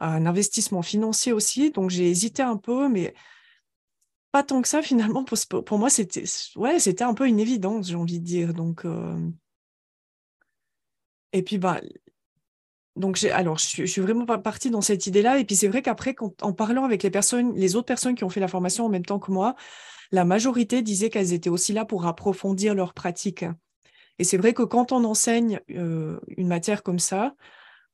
Un 0.00 0.26
investissement 0.26 0.82
financier 0.82 1.32
aussi. 1.32 1.70
Donc, 1.70 1.90
j'ai 1.90 2.10
hésité 2.10 2.42
un 2.42 2.56
peu, 2.56 2.88
mais 2.88 3.14
pas 4.32 4.42
tant 4.42 4.60
que 4.62 4.68
ça, 4.68 4.82
finalement. 4.82 5.24
Pour, 5.24 5.38
pour 5.64 5.78
moi, 5.78 5.90
c'était 5.90 6.24
ouais, 6.56 6.78
un 7.00 7.14
peu 7.14 7.28
une 7.28 7.38
évidence, 7.38 7.88
j'ai 7.88 7.94
envie 7.94 8.18
de 8.18 8.24
dire. 8.24 8.52
Donc, 8.54 8.84
euh, 8.84 9.30
Et 11.32 11.42
puis, 11.42 11.58
ben, 11.58 11.80
donc, 12.98 13.22
alors, 13.32 13.58
je, 13.58 13.84
suis 13.84 14.00
vraiment 14.00 14.26
partie 14.26 14.70
dans 14.70 14.80
cette 14.80 15.06
idée-là. 15.06 15.38
Et 15.38 15.44
puis, 15.44 15.54
c'est 15.54 15.68
vrai 15.68 15.82
qu'après, 15.82 16.16
en 16.42 16.52
parlant 16.52 16.84
avec 16.84 17.02
les 17.04 17.10
personnes, 17.10 17.54
les 17.54 17.76
autres 17.76 17.86
personnes 17.86 18.16
qui 18.16 18.24
ont 18.24 18.28
fait 18.28 18.40
la 18.40 18.48
formation 18.48 18.86
en 18.86 18.88
même 18.88 19.04
temps 19.04 19.20
que 19.20 19.30
moi, 19.30 19.54
la 20.10 20.24
majorité 20.24 20.82
disaient 20.82 21.08
qu'elles 21.08 21.32
étaient 21.32 21.50
aussi 21.50 21.72
là 21.72 21.84
pour 21.84 22.06
approfondir 22.06 22.74
leur 22.74 22.94
pratique. 22.94 23.44
Et 24.18 24.24
c'est 24.24 24.36
vrai 24.36 24.52
que 24.52 24.64
quand 24.64 24.90
on 24.90 25.04
enseigne 25.04 25.60
euh, 25.70 26.18
une 26.36 26.48
matière 26.48 26.82
comme 26.82 26.98
ça, 26.98 27.34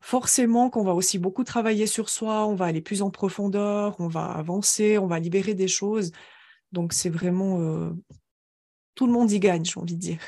forcément 0.01 0.71
qu'on 0.71 0.85
va 0.85 0.95
aussi 0.95 1.19
beaucoup 1.19 1.45
travailler 1.45 1.87
sur 1.87 2.09
soi, 2.09 2.47
on 2.47 2.55
va 2.55 2.65
aller 2.65 2.81
plus 2.81 3.03
en 3.03 3.11
profondeur, 3.11 3.97
on 4.01 4.09
va 4.09 4.25
avancer, 4.25 4.97
on 4.97 5.07
va 5.07 5.19
libérer 5.19 5.55
des 5.55 5.69
choses. 5.69 6.13
Donc, 6.73 6.95
c'est 6.95 7.11
vraiment 7.11 7.61
euh, 7.61 7.91
tout 8.95 9.07
le 9.07 9.13
monde 9.13 9.31
y 9.31 9.39
gagne, 9.39 9.67
j'ai 9.67 9.79
envie 9.79 9.97
de 9.97 10.01
dire. 10.01 10.21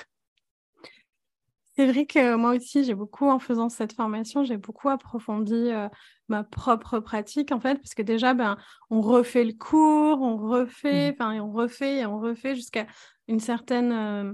C'est 1.76 1.86
vrai 1.86 2.06
que 2.06 2.36
moi 2.36 2.54
aussi, 2.54 2.84
j'ai 2.84 2.94
beaucoup, 2.94 3.28
en 3.28 3.38
faisant 3.38 3.68
cette 3.68 3.92
formation, 3.92 4.44
j'ai 4.44 4.56
beaucoup 4.56 4.88
approfondi 4.88 5.52
euh, 5.54 5.88
ma 6.28 6.42
propre 6.42 7.00
pratique, 7.00 7.52
en 7.52 7.60
fait, 7.60 7.74
parce 7.76 7.94
que 7.94 8.00
déjà, 8.00 8.32
ben, 8.32 8.56
on 8.88 9.02
refait 9.02 9.44
le 9.44 9.52
cours, 9.52 10.22
on 10.22 10.38
refait, 10.38 11.10
mmh. 11.10 11.14
enfin, 11.14 11.40
on 11.40 11.52
refait 11.52 11.98
et 11.98 12.06
on 12.06 12.18
refait 12.18 12.54
jusqu'à 12.54 12.86
une 13.28 13.40
certaine 13.40 13.92
euh, 13.92 14.32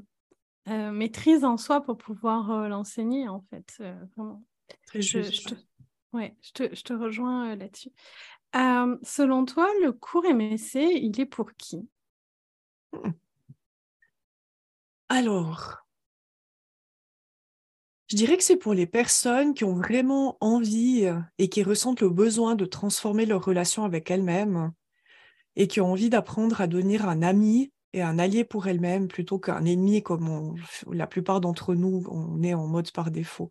euh, 0.69 0.93
maîtrise 0.93 1.45
en 1.45 1.57
soi 1.57 1.81
pour 1.81 1.97
pouvoir 1.97 2.69
l'enseigner, 2.69 3.29
en 3.29 3.45
fait. 3.51 3.83
vraiment. 4.17 4.45
Très 4.87 5.03
je, 5.03 5.23
je, 5.23 5.49
te, 5.49 5.55
ouais, 6.13 6.37
je 6.43 6.53
te, 6.53 6.75
je 6.75 6.83
te 6.83 6.93
rejoins 6.93 7.57
là-dessus. 7.57 7.91
selon 9.03 9.45
toi, 9.47 9.69
le 9.83 9.91
cours 9.91 10.25
MSC, 10.27 10.77
il 10.77 11.21
est 11.21 11.27
pour 11.27 11.53
qui? 11.55 11.89
Mmh. 12.93 13.11
Alors, 15.09 15.82
je 18.13 18.17
dirais 18.19 18.37
que 18.37 18.45
c'est 18.45 18.59
pour 18.59 18.75
les 18.75 18.87
personnes 18.87 19.55
qui 19.55 19.65
ont 19.65 19.75
vraiment 19.75 20.37
envie 20.43 21.07
euh, 21.07 21.19
et 21.39 21.49
qui 21.49 21.63
ressentent 21.63 22.03
le 22.03 22.11
besoin 22.11 22.57
de 22.57 22.67
transformer 22.67 23.25
leur 23.25 23.43
relation 23.43 23.85
avec 23.85 24.11
elles-mêmes 24.11 24.71
et 25.57 25.67
qui 25.67 25.81
ont 25.81 25.91
envie 25.91 26.11
d'apprendre 26.11 26.61
à 26.61 26.67
devenir 26.67 27.09
un 27.09 27.23
ami 27.23 27.73
et 27.95 28.03
un 28.03 28.19
allié 28.19 28.45
pour 28.45 28.67
elles-mêmes 28.67 29.09
plutôt 29.09 29.39
qu'un 29.39 29.65
ennemi 29.65 30.03
comme 30.03 30.57
la 30.91 31.07
plupart 31.07 31.41
d'entre 31.41 31.75
nous, 31.75 32.05
on 32.11 32.43
est 32.43 32.53
en 32.53 32.67
mode 32.67 32.91
par 32.91 33.11
défaut. 33.11 33.49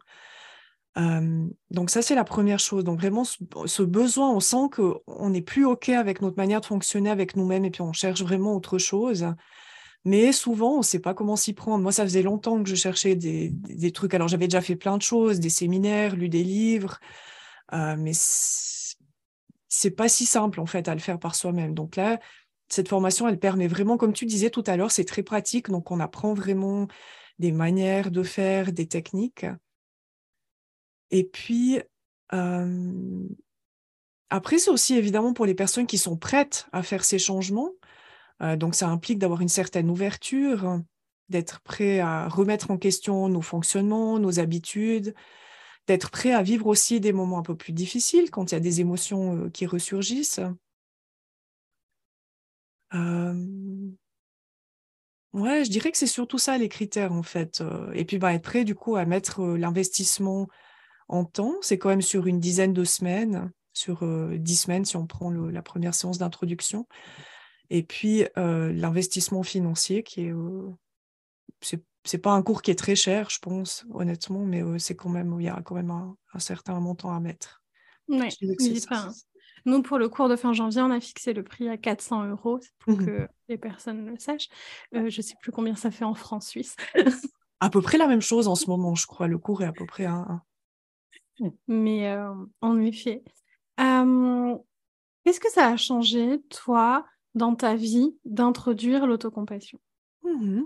donc 0.96 1.90
ça, 1.90 2.04
c'est 2.04 2.16
la 2.16 2.24
première 2.24 2.60
chose. 2.60 2.84
Donc 2.84 3.00
vraiment, 3.00 3.24
ce, 3.24 3.82
besoin, 3.82 4.30
on 4.32 4.40
sent 4.40 4.70
qu'on 4.72 5.30
n'est 5.30 5.42
plus 5.42 5.66
OK 5.66 5.90
avec 5.90 6.22
notre 6.22 6.38
manière 6.38 6.62
de 6.62 6.66
fonctionner 6.68 7.10
avec 7.10 7.36
nous-mêmes 7.36 7.66
et 7.66 7.72
puis 7.72 7.82
on 7.82 7.94
cherche 7.94 8.22
vraiment 8.22 8.56
autre 8.56 8.78
chose. 8.78 9.26
Mais 10.04 10.32
souvent, 10.32 10.76
on 10.76 10.78
ne 10.80 10.84
sait 10.84 11.00
pas 11.00 11.14
comment 11.14 11.36
s'y 11.36 11.54
prendre. 11.54 11.84
Moi, 11.84 11.92
ça 11.92 12.04
faisait 12.04 12.24
longtemps 12.24 12.62
que 12.64 12.70
je 12.70 12.76
cherchais 12.76 13.16
des, 13.16 13.92
trucs. 13.92 14.14
Alors, 14.14 14.28
j'avais 14.28 14.48
déjà 14.48 14.62
fait 14.62 14.76
plein 14.76 14.98
de 14.98 15.02
choses, 15.02 15.40
des 15.40 15.50
séminaires, 15.50 16.16
lu 16.16 16.28
des 16.28 16.44
livres, 16.44 17.00
euh, 17.74 17.96
mais 17.98 18.14
c'est 18.14 19.92
pas 19.92 20.10
si 20.10 20.26
simple, 20.26 20.60
en 20.60 20.66
fait, 20.66 20.88
à 20.88 20.96
le 20.96 21.00
faire 21.02 21.20
par 21.20 21.36
soi-même. 21.36 21.76
Donc 21.76 21.96
là, 21.96 22.20
cette 22.68 22.88
formation, 22.88 23.28
elle 23.28 23.40
permet 23.40 23.68
vraiment, 23.68 23.98
comme 23.98 24.14
tu 24.14 24.26
disais 24.26 24.50
tout 24.50 24.64
à 24.66 24.76
l'heure, 24.76 24.92
c'est 24.92 25.06
très 25.06 25.24
pratique. 25.24 25.70
Donc, 25.70 25.92
on 25.92 26.00
apprend 26.00 26.34
vraiment 26.34 26.88
des 27.38 27.52
manières 27.52 28.12
de 28.12 28.24
faire, 28.24 28.72
des 28.72 28.88
techniques. 28.88 29.46
Et 31.12 31.26
puis, 31.26 31.80
euh, 32.34 33.28
après, 34.30 34.58
c'est 34.58 34.72
aussi 34.72 34.96
évidemment 34.96 35.34
pour 35.34 35.46
les 35.46 35.54
personnes 35.54 35.88
qui 35.88 35.98
sont 35.98 36.18
prêtes 36.18 36.68
à 36.72 36.84
faire 36.84 37.04
ces 37.04 37.20
changements. 37.20 37.72
Euh, 38.42 38.56
donc 38.56 38.76
ça 38.76 38.90
implique 38.90 39.20
d'avoir 39.20 39.42
une 39.42 39.50
certaine 39.50 39.90
ouverture, 39.90 40.82
d'être 41.30 41.62
prêt 41.62 42.00
à 42.00 42.28
remettre 42.28 42.72
en 42.72 42.78
question 42.78 43.30
nos 43.30 43.42
fonctionnements, 43.42 44.20
nos 44.20 44.40
habitudes, 44.40 45.14
d'être 45.88 46.12
prêt 46.12 46.34
à 46.34 46.42
vivre 46.44 46.68
aussi 46.68 47.00
des 47.00 47.14
moments 47.14 47.40
un 47.40 47.44
peu 47.44 47.56
plus 47.56 47.74
difficiles 47.74 48.32
quand 48.32 48.52
il 48.52 48.56
y 48.56 48.58
a 48.58 48.62
des 48.62 48.82
émotions 48.82 49.46
euh, 49.46 49.50
qui 49.50 49.66
ressurgissent. 49.66 50.42
Euh, 52.94 53.92
ouais, 55.34 55.64
je 55.64 55.70
dirais 55.70 55.92
que 55.92 55.98
c'est 55.98 56.08
surtout 56.08 56.38
ça 56.38 56.58
les 56.58 56.70
critères 56.70 57.14
en 57.14 57.24
fait. 57.24 57.64
Et 57.94 58.06
puis 58.06 58.18
bah, 58.18 58.34
être 58.34 58.44
prêt 58.44 58.64
du 58.66 58.76
coup 58.76 58.96
à 58.96 59.06
mettre 59.06 59.44
l'investissement 59.44 60.48
en 61.08 61.26
temps, 61.26 61.56
c'est 61.62 61.78
quand 61.78 61.90
même 61.90 62.02
sur 62.02 62.28
une 62.28 62.40
dizaine 62.40 62.74
de 62.74 62.84
semaines, 62.84 63.52
sur 63.74 64.06
dix 64.38 64.58
semaines 64.58 64.86
si 64.86 64.98
on 64.98 65.08
prend 65.08 65.30
la 65.30 65.62
première 65.62 65.94
séance 65.94 66.18
d'introduction. 66.18 66.86
Et 67.74 67.84
puis, 67.84 68.26
l'investissement 68.36 69.44
financier 69.44 70.04
qui 70.04 70.26
est, 70.26 70.34
c'est 71.62 71.82
c'est 72.04 72.18
pas 72.18 72.32
un 72.32 72.42
cours 72.42 72.62
qui 72.62 72.72
est 72.72 72.76
très 72.76 72.96
cher, 72.96 73.30
je 73.30 73.40
pense, 73.40 73.86
honnêtement, 73.94 74.44
mais 74.44 74.64
c'est 74.80 74.96
quand 74.96 75.10
même, 75.10 75.36
il 75.40 75.46
y 75.46 75.50
a 75.50 75.62
quand 75.64 75.76
même 75.76 75.92
un, 75.92 76.40
certain 76.40 76.80
montant 76.80 77.16
à 77.16 77.20
mettre. 77.20 77.64
Oui, 78.08 78.28
nous, 79.66 79.84
pour 79.84 80.00
le 80.00 80.10
cours 80.10 80.28
de 80.28 80.36
fin 80.36 80.54
janvier, 80.54 80.82
on 80.82 80.90
a 80.90 81.00
fixé 81.00 81.34
le 81.34 81.44
prix 81.44 81.70
à 81.70 81.78
400 81.78 82.26
euros 82.26 82.60
pour 82.80 82.94
mmh 82.94 83.06
que 83.06 83.28
les 83.48 83.58
personnes 83.60 84.08
le 84.08 84.18
sachent. 84.18 84.50
je 84.92 85.00
ne 85.00 85.10
sais 85.10 85.36
plus 85.40 85.52
combien 85.52 85.76
ça 85.76 85.92
fait 85.92 86.04
en 86.04 86.16
francs 86.16 86.42
suisses. 86.42 86.76
à 87.60 87.70
peu 87.70 87.80
près 87.80 88.00
la 88.00 88.08
même 88.08 88.22
chose 88.22 88.48
en 88.48 88.56
ce 88.56 88.68
moment, 88.68 88.96
je 88.96 89.06
crois. 89.06 89.28
Le 89.28 89.38
cours 89.38 89.62
est 89.62 89.68
à 89.68 89.72
peu 89.72 89.86
près 89.86 90.06
un. 90.06 90.42
Mais 91.68 92.12
en 92.62 92.80
effet. 92.80 93.24
Qu'est-ce 93.78 95.40
que 95.40 95.52
ça 95.52 95.68
a 95.68 95.78
changé, 95.78 96.42
toi, 96.50 97.06
dans 97.36 97.56
ta 97.56 97.76
vie, 97.76 98.16
d'introduire 98.26 99.08
l'autocompassion 99.08 99.80
mmh 100.24 100.62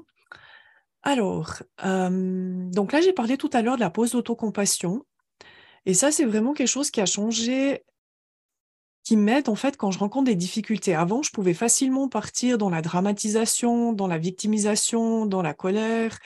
Alors, 1.03 1.61
donc 1.83 2.91
là, 2.91 3.01
j'ai 3.01 3.13
parlé 3.13 3.37
tout 3.37 3.49
à 3.53 3.61
l'heure 3.61 3.75
de 3.75 3.81
la 3.81 3.89
pause 3.89 4.11
d'autocompassion. 4.11 5.05
Et 5.85 5.93
ça, 5.93 6.11
c'est 6.11 6.25
vraiment 6.25 6.53
quelque 6.53 6.67
chose 6.67 6.89
qui 6.89 6.99
a 6.99 7.05
changé, 7.05 7.83
qui 9.03 9.17
m'aide 9.17 9.49
en 9.49 9.55
fait 9.55 9.77
quand 9.77 9.91
je 9.91 9.99
rencontre 9.99 10.25
des 10.25 10.35
difficultés. 10.35 10.95
Avant, 10.95 11.21
je 11.21 11.31
pouvais 11.31 11.53
facilement 11.53 12.09
partir 12.09 12.57
dans 12.57 12.71
la 12.71 12.81
dramatisation, 12.81 13.93
dans 13.93 14.07
la 14.07 14.17
victimisation, 14.17 15.27
dans 15.27 15.43
la 15.43 15.53
colère. 15.53 16.17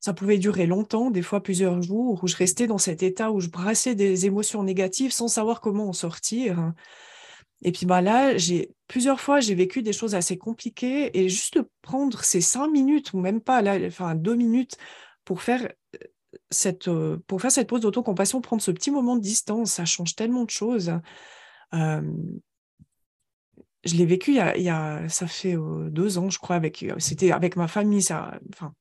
Ça 0.00 0.14
pouvait 0.14 0.38
durer 0.38 0.66
longtemps, 0.66 1.10
des 1.10 1.22
fois 1.22 1.42
plusieurs 1.42 1.80
jours, 1.82 2.22
où 2.22 2.26
je 2.26 2.36
restais 2.36 2.66
dans 2.66 2.78
cet 2.78 3.02
état 3.02 3.30
où 3.30 3.40
je 3.40 3.48
brassais 3.48 3.94
des 3.94 4.26
émotions 4.26 4.62
négatives 4.62 5.12
sans 5.12 5.28
savoir 5.28 5.60
comment 5.60 5.88
en 5.88 5.92
sortir. 5.92 6.72
Et 7.64 7.72
puis 7.72 7.86
bah 7.86 8.02
là, 8.02 8.36
j'ai 8.36 8.70
plusieurs 8.88 9.20
fois, 9.20 9.40
j'ai 9.40 9.54
vécu 9.54 9.82
des 9.82 9.94
choses 9.94 10.14
assez 10.14 10.36
compliquées 10.36 11.18
et 11.18 11.30
juste 11.30 11.60
prendre 11.80 12.22
ces 12.22 12.42
cinq 12.42 12.68
minutes 12.68 13.14
ou 13.14 13.20
même 13.20 13.40
pas, 13.40 13.62
là, 13.62 13.78
enfin 13.86 14.14
deux 14.14 14.34
minutes 14.34 14.76
pour 15.24 15.42
faire 15.42 15.72
euh, 15.94 15.98
cette, 16.50 16.88
euh, 16.88 17.16
pour 17.26 17.40
faire 17.40 17.50
cette 17.50 17.68
pause 17.68 17.80
d'autocompassion, 17.80 18.42
prendre 18.42 18.62
ce 18.62 18.70
petit 18.70 18.90
moment 18.90 19.16
de 19.16 19.22
distance, 19.22 19.72
ça 19.72 19.86
change 19.86 20.14
tellement 20.14 20.44
de 20.44 20.50
choses. 20.50 20.92
je 21.72 22.02
l'ai 23.96 24.06
vécu 24.06 24.32
il 24.32 24.62
y, 24.62 24.68
a, 24.68 25.08
ça 25.08 25.26
fait 25.26 25.56
euh, 25.56 25.88
deux 25.90 26.18
ans, 26.18 26.28
je 26.28 26.38
crois, 26.38 26.56
avec, 26.56 26.84
c'était 26.98 27.32
avec 27.32 27.56
ma 27.56 27.68
famille, 27.68 28.02
ça, 28.02 28.38
enfin, 28.52 28.74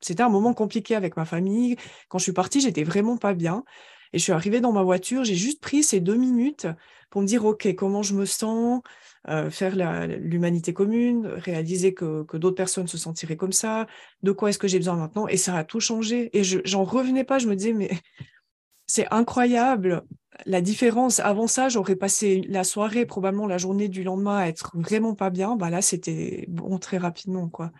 c'était 0.00 0.22
un 0.22 0.28
moment 0.30 0.54
compliqué 0.54 0.94
avec 0.94 1.16
ma 1.16 1.24
famille. 1.24 1.76
Quand 2.08 2.18
je 2.18 2.24
suis 2.24 2.32
partie, 2.32 2.60
j'étais 2.60 2.84
vraiment 2.84 3.16
pas 3.16 3.34
bien. 3.34 3.64
Et 4.14 4.18
je 4.18 4.22
suis 4.22 4.32
arrivée 4.32 4.60
dans 4.60 4.70
ma 4.70 4.84
voiture, 4.84 5.24
j'ai 5.24 5.34
juste 5.34 5.60
pris 5.60 5.82
ces 5.82 5.98
deux 5.98 6.14
minutes 6.14 6.68
pour 7.10 7.20
me 7.20 7.26
dire, 7.26 7.44
OK, 7.44 7.74
comment 7.74 8.02
je 8.04 8.14
me 8.14 8.24
sens, 8.24 8.80
euh, 9.28 9.50
faire 9.50 9.74
l'humanité 10.06 10.72
commune, 10.72 11.26
réaliser 11.26 11.94
que, 11.94 12.22
que 12.22 12.36
d'autres 12.36 12.54
personnes 12.54 12.86
se 12.86 12.96
sentiraient 12.96 13.36
comme 13.36 13.52
ça, 13.52 13.88
de 14.22 14.30
quoi 14.30 14.50
est-ce 14.50 14.58
que 14.60 14.68
j'ai 14.68 14.78
besoin 14.78 14.94
maintenant? 14.94 15.26
Et 15.26 15.36
ça 15.36 15.56
a 15.56 15.64
tout 15.64 15.80
changé. 15.80 16.30
Et 16.38 16.44
je 16.44 16.60
j'en 16.64 16.84
revenais 16.84 17.24
pas, 17.24 17.40
je 17.40 17.48
me 17.48 17.56
disais, 17.56 17.72
mais 17.72 17.90
c'est 18.86 19.12
incroyable 19.12 20.04
la 20.46 20.60
différence. 20.60 21.18
Avant 21.18 21.48
ça, 21.48 21.68
j'aurais 21.68 21.96
passé 21.96 22.42
la 22.48 22.62
soirée, 22.62 23.06
probablement 23.06 23.48
la 23.48 23.58
journée 23.58 23.88
du 23.88 24.04
lendemain, 24.04 24.38
à 24.38 24.46
être 24.46 24.70
vraiment 24.74 25.16
pas 25.16 25.30
bien. 25.30 25.56
Bah 25.56 25.70
là, 25.70 25.82
c'était 25.82 26.44
bon 26.46 26.78
très 26.78 26.98
rapidement, 26.98 27.48
quoi 27.48 27.72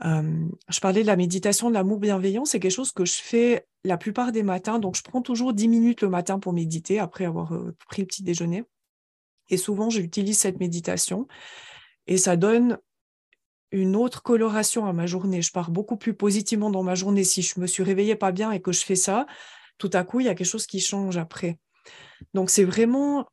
je 0.00 0.80
parlais 0.80 1.02
de 1.02 1.06
la 1.06 1.16
méditation 1.16 1.68
de 1.68 1.74
l'amour 1.74 1.98
bienveillant, 1.98 2.44
c'est 2.44 2.60
quelque 2.60 2.72
chose 2.72 2.92
que 2.92 3.04
je 3.04 3.14
fais 3.14 3.66
la 3.84 3.96
plupart 3.96 4.32
des 4.32 4.42
matins. 4.42 4.78
Donc, 4.78 4.96
je 4.96 5.02
prends 5.02 5.22
toujours 5.22 5.52
10 5.52 5.68
minutes 5.68 6.02
le 6.02 6.08
matin 6.08 6.38
pour 6.38 6.52
méditer 6.52 6.98
après 6.98 7.24
avoir 7.24 7.52
pris 7.88 8.02
le 8.02 8.06
petit 8.06 8.22
déjeuner. 8.22 8.64
Et 9.48 9.56
souvent, 9.56 9.90
j'utilise 9.90 10.38
cette 10.38 10.58
méditation 10.58 11.28
et 12.06 12.18
ça 12.18 12.36
donne 12.36 12.78
une 13.72 13.96
autre 13.96 14.22
coloration 14.22 14.86
à 14.86 14.92
ma 14.92 15.06
journée. 15.06 15.42
Je 15.42 15.52
pars 15.52 15.70
beaucoup 15.70 15.96
plus 15.96 16.14
positivement 16.14 16.70
dans 16.70 16.82
ma 16.82 16.94
journée. 16.94 17.24
Si 17.24 17.42
je 17.42 17.58
me 17.60 17.66
suis 17.66 17.82
réveillée 17.82 18.16
pas 18.16 18.32
bien 18.32 18.50
et 18.52 18.60
que 18.60 18.72
je 18.72 18.84
fais 18.84 18.96
ça, 18.96 19.26
tout 19.78 19.90
à 19.92 20.04
coup, 20.04 20.20
il 20.20 20.26
y 20.26 20.28
a 20.28 20.34
quelque 20.34 20.46
chose 20.46 20.66
qui 20.66 20.80
change 20.80 21.16
après. 21.16 21.58
Donc, 22.34 22.50
c'est 22.50 22.64
vraiment 22.64 23.28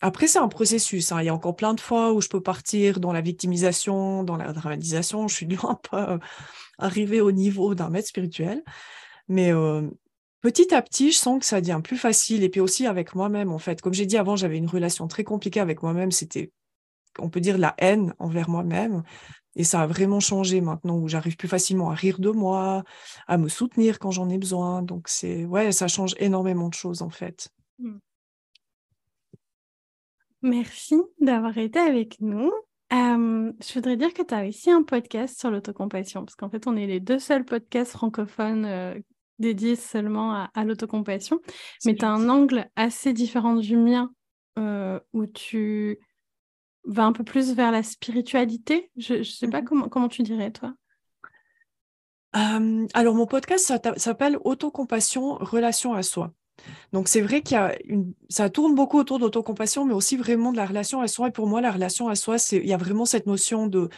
après, 0.00 0.26
c'est 0.26 0.38
un 0.38 0.48
processus. 0.48 1.12
Hein. 1.12 1.22
Il 1.22 1.26
y 1.26 1.28
a 1.28 1.34
encore 1.34 1.56
plein 1.56 1.74
de 1.74 1.80
fois 1.80 2.12
où 2.12 2.20
je 2.20 2.28
peux 2.28 2.42
partir 2.42 3.00
dans 3.00 3.12
la 3.12 3.20
victimisation, 3.20 4.24
dans 4.24 4.36
la 4.36 4.52
dramatisation. 4.52 5.28
Je 5.28 5.34
suis 5.34 5.46
loin 5.56 5.78
pas 5.90 6.18
arriver 6.78 7.20
au 7.20 7.32
niveau 7.32 7.74
d'un 7.74 7.88
maître 7.88 8.08
spirituel. 8.08 8.62
Mais 9.28 9.52
petit 10.40 10.74
à 10.74 10.82
petit, 10.82 11.12
je 11.12 11.16
sens 11.16 11.40
que 11.40 11.46
ça 11.46 11.60
devient 11.60 11.80
plus 11.82 11.96
facile. 11.96 12.42
Et 12.42 12.48
puis 12.48 12.60
aussi 12.60 12.86
avec 12.86 13.14
moi-même, 13.14 13.50
en 13.52 13.58
fait. 13.58 13.80
Comme 13.80 13.94
j'ai 13.94 14.06
dit 14.06 14.18
avant, 14.18 14.36
j'avais 14.36 14.58
une 14.58 14.68
relation 14.68 15.08
très 15.08 15.24
compliquée 15.24 15.60
avec 15.60 15.82
moi-même. 15.82 16.12
C'était, 16.12 16.52
on 17.18 17.30
peut 17.30 17.40
dire, 17.40 17.58
la 17.58 17.74
haine 17.78 18.14
envers 18.18 18.50
moi-même. 18.50 19.02
Et 19.58 19.64
ça 19.64 19.80
a 19.80 19.86
vraiment 19.86 20.20
changé 20.20 20.60
maintenant 20.60 20.98
où 20.98 21.08
j'arrive 21.08 21.36
plus 21.36 21.48
facilement 21.48 21.90
à 21.90 21.94
rire 21.94 22.18
de 22.18 22.30
moi, 22.30 22.84
à 23.26 23.38
me 23.38 23.48
soutenir 23.48 23.98
quand 23.98 24.10
j'en 24.10 24.28
ai 24.28 24.36
besoin. 24.36 24.82
Donc, 24.82 25.08
c'est, 25.08 25.46
ouais, 25.46 25.72
ça 25.72 25.88
change 25.88 26.14
énormément 26.18 26.68
de 26.68 26.74
choses, 26.74 27.00
en 27.00 27.08
fait. 27.08 27.48
Mmh. 27.78 27.96
Merci 30.46 30.94
d'avoir 31.20 31.58
été 31.58 31.80
avec 31.80 32.20
nous. 32.20 32.52
je 32.92 33.74
voudrais 33.74 33.96
dire 33.96 34.14
que 34.14 34.22
tu 34.22 34.32
as 34.32 34.46
aussi 34.46 34.70
un 34.70 34.84
podcast 34.84 35.40
sur 35.40 35.50
l'autocompassion, 35.50 36.24
parce 36.24 36.36
qu'en 36.36 36.48
fait, 36.48 36.68
on 36.68 36.76
est 36.76 36.86
les 36.86 37.00
deux 37.00 37.18
seuls 37.18 37.44
podcasts 37.44 37.90
francophones 37.90 39.02
dédiés 39.40 39.74
seulement 39.74 40.48
à, 40.54 40.64
l'autocompassion. 40.64 41.40
Mais 41.84 41.96
tu 41.96 42.04
as 42.04 42.10
un 42.10 42.28
angle 42.28 42.70
assez 42.76 43.12
différent 43.12 43.56
du 43.56 43.76
mien, 43.76 44.12
où 44.56 45.26
tu 45.26 45.98
vas 46.84 47.06
un 47.06 47.12
peu 47.12 47.24
plus 47.24 47.52
vers 47.52 47.72
la 47.72 47.82
spiritualité. 47.82 48.92
Je 48.96 49.14
ne 49.14 49.22
sais 49.24 49.48
pas 49.48 49.62
mmh 49.62 49.64
comment, 49.64 49.88
comment 49.88 50.08
tu 50.08 50.22
dirais, 50.22 50.52
toi. 50.52 50.74
alors, 52.32 53.16
mon 53.16 53.26
podcast 53.26 53.72
s'appelle 53.96 54.38
Autocompassion, 54.44 55.38
relation 55.40 55.94
à 55.94 56.04
soi. 56.04 56.32
Donc 56.92 57.08
c'est 57.08 57.20
vrai 57.20 57.42
qu'il 57.42 57.56
y 57.56 57.60
a 57.60 57.74
ça 58.28 58.50
tourne 58.50 58.74
beaucoup 58.74 58.98
autour 58.98 59.18
d'autocompassion, 59.18 59.84
mais 59.84 59.94
aussi 59.94 60.16
vraiment 60.16 60.52
de 60.52 60.56
la 60.56 60.66
relation 60.66 61.00
à 61.00 61.08
soi. 61.08 61.28
Et 61.28 61.30
pour 61.30 61.46
moi, 61.46 61.60
la 61.60 61.72
relation 61.72 62.08
à 62.08 62.14
soi, 62.14 62.38
c'est, 62.38 62.58
il 62.58 62.66
y 62.66 62.72
a 62.72 62.76
vraiment 62.76 63.04
cette 63.04 63.26
notion 63.26 63.66
de 63.66 63.88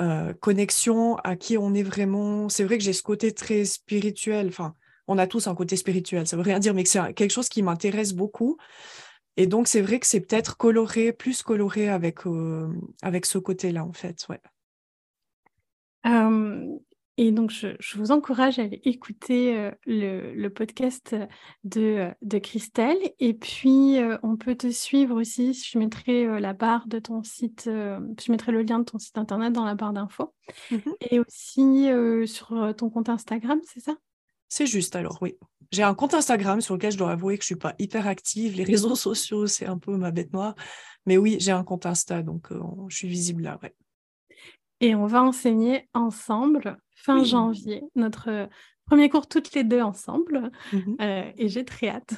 euh, 0.00 0.32
connexion 0.34 1.16
à 1.16 1.36
qui 1.36 1.58
on 1.58 1.74
est 1.74 1.82
vraiment. 1.82 2.48
C'est 2.48 2.64
vrai 2.64 2.78
que 2.78 2.84
j'ai 2.84 2.92
ce 2.92 3.02
côté 3.02 3.32
très 3.32 3.64
spirituel. 3.64 4.48
Enfin, 4.48 4.74
on 5.08 5.18
a 5.18 5.26
tous 5.26 5.46
un 5.46 5.54
côté 5.54 5.76
spirituel. 5.76 6.26
Ça 6.26 6.36
veut 6.36 6.42
rien 6.42 6.58
dire, 6.58 6.74
mais 6.74 6.84
c'est 6.84 7.14
quelque 7.14 7.32
chose 7.32 7.48
qui 7.48 7.62
m'intéresse 7.62 8.12
beaucoup. 8.14 8.56
Et 9.36 9.46
donc 9.46 9.68
c'est 9.68 9.80
vrai 9.80 10.00
que 10.00 10.06
c'est 10.06 10.20
peut-être 10.20 10.56
coloré, 10.56 11.12
plus 11.12 11.42
coloré 11.42 11.88
avec 11.88 12.26
euh, 12.26 12.68
avec 13.02 13.26
ce 13.26 13.38
côté-là 13.38 13.84
en 13.84 13.92
fait. 13.92 14.26
Ouais. 14.28 14.40
Et 17.22 17.32
donc, 17.32 17.50
je, 17.50 17.98
vous 17.98 18.12
encourage 18.12 18.58
à 18.58 18.62
aller 18.62 18.80
écouter 18.82 19.54
euh, 19.54 19.70
le, 19.84 20.48
podcast 20.48 21.14
de, 21.64 22.08
de, 22.22 22.38
Christelle. 22.38 22.96
Et 23.18 23.34
puis, 23.34 23.98
euh, 23.98 24.16
on 24.22 24.38
peut 24.38 24.54
te 24.54 24.70
suivre 24.70 25.20
aussi. 25.20 25.52
Je 25.52 25.78
mettrai 25.78 26.24
euh, 26.24 26.40
la 26.40 26.54
barre 26.54 26.86
de 26.86 26.98
ton 26.98 27.22
site, 27.22 27.64
je 27.66 28.32
mettrai 28.32 28.52
le 28.52 28.62
lien 28.62 28.78
de 28.78 28.84
ton 28.84 28.98
site 28.98 29.18
internet 29.18 29.52
dans 29.52 29.66
la 29.66 29.74
barre 29.74 29.92
d'infos. 29.92 30.32
Mmh 30.70 30.78
Et 31.10 31.20
aussi 31.20 31.90
sur 32.24 32.74
ton 32.74 32.88
compte 32.88 33.10
Instagram, 33.10 33.60
c'est 33.64 33.80
ça? 33.80 33.96
C'est 34.48 34.66
juste, 34.66 34.96
alors 34.96 35.18
oui. 35.20 35.36
J'ai 35.72 35.82
un 35.82 35.94
compte 35.94 36.14
Instagram 36.14 36.62
sur 36.62 36.72
lequel 36.72 36.92
je 36.92 36.96
dois 36.96 37.10
avouer 37.10 37.36
que 37.36 37.44
je 37.44 37.52
ne 37.52 37.54
suis 37.54 37.60
pas 37.60 37.74
hyper 37.78 38.06
active. 38.06 38.56
Les 38.56 38.64
réseaux 38.72 38.94
sociaux, 38.96 39.46
c'est 39.46 39.66
un 39.66 39.76
peu 39.76 39.94
ma 39.98 40.10
bête 40.10 40.32
noire. 40.32 40.54
Mais 41.04 41.18
oui, 41.18 41.36
j'ai 41.38 41.52
un 41.52 41.64
compte 41.64 41.84
Insta, 41.84 42.22
donc 42.22 42.48
je 42.88 42.96
suis 42.96 43.08
visible 43.08 43.42
là, 43.42 43.58
ouais. 43.62 43.74
Et 44.82 44.94
on 44.94 45.06
va 45.06 45.22
enseigner 45.22 45.86
ensemble 45.92 46.78
fin 47.02 47.24
janvier, 47.24 47.82
notre 47.94 48.48
premier 48.86 49.08
cours 49.08 49.26
toutes 49.28 49.54
les 49.54 49.64
deux 49.64 49.80
ensemble. 49.80 50.50
Mmh 50.72 50.78
euh, 51.00 51.32
et 51.36 51.48
j'ai 51.48 51.64
très 51.64 51.88
hâte. 51.88 52.14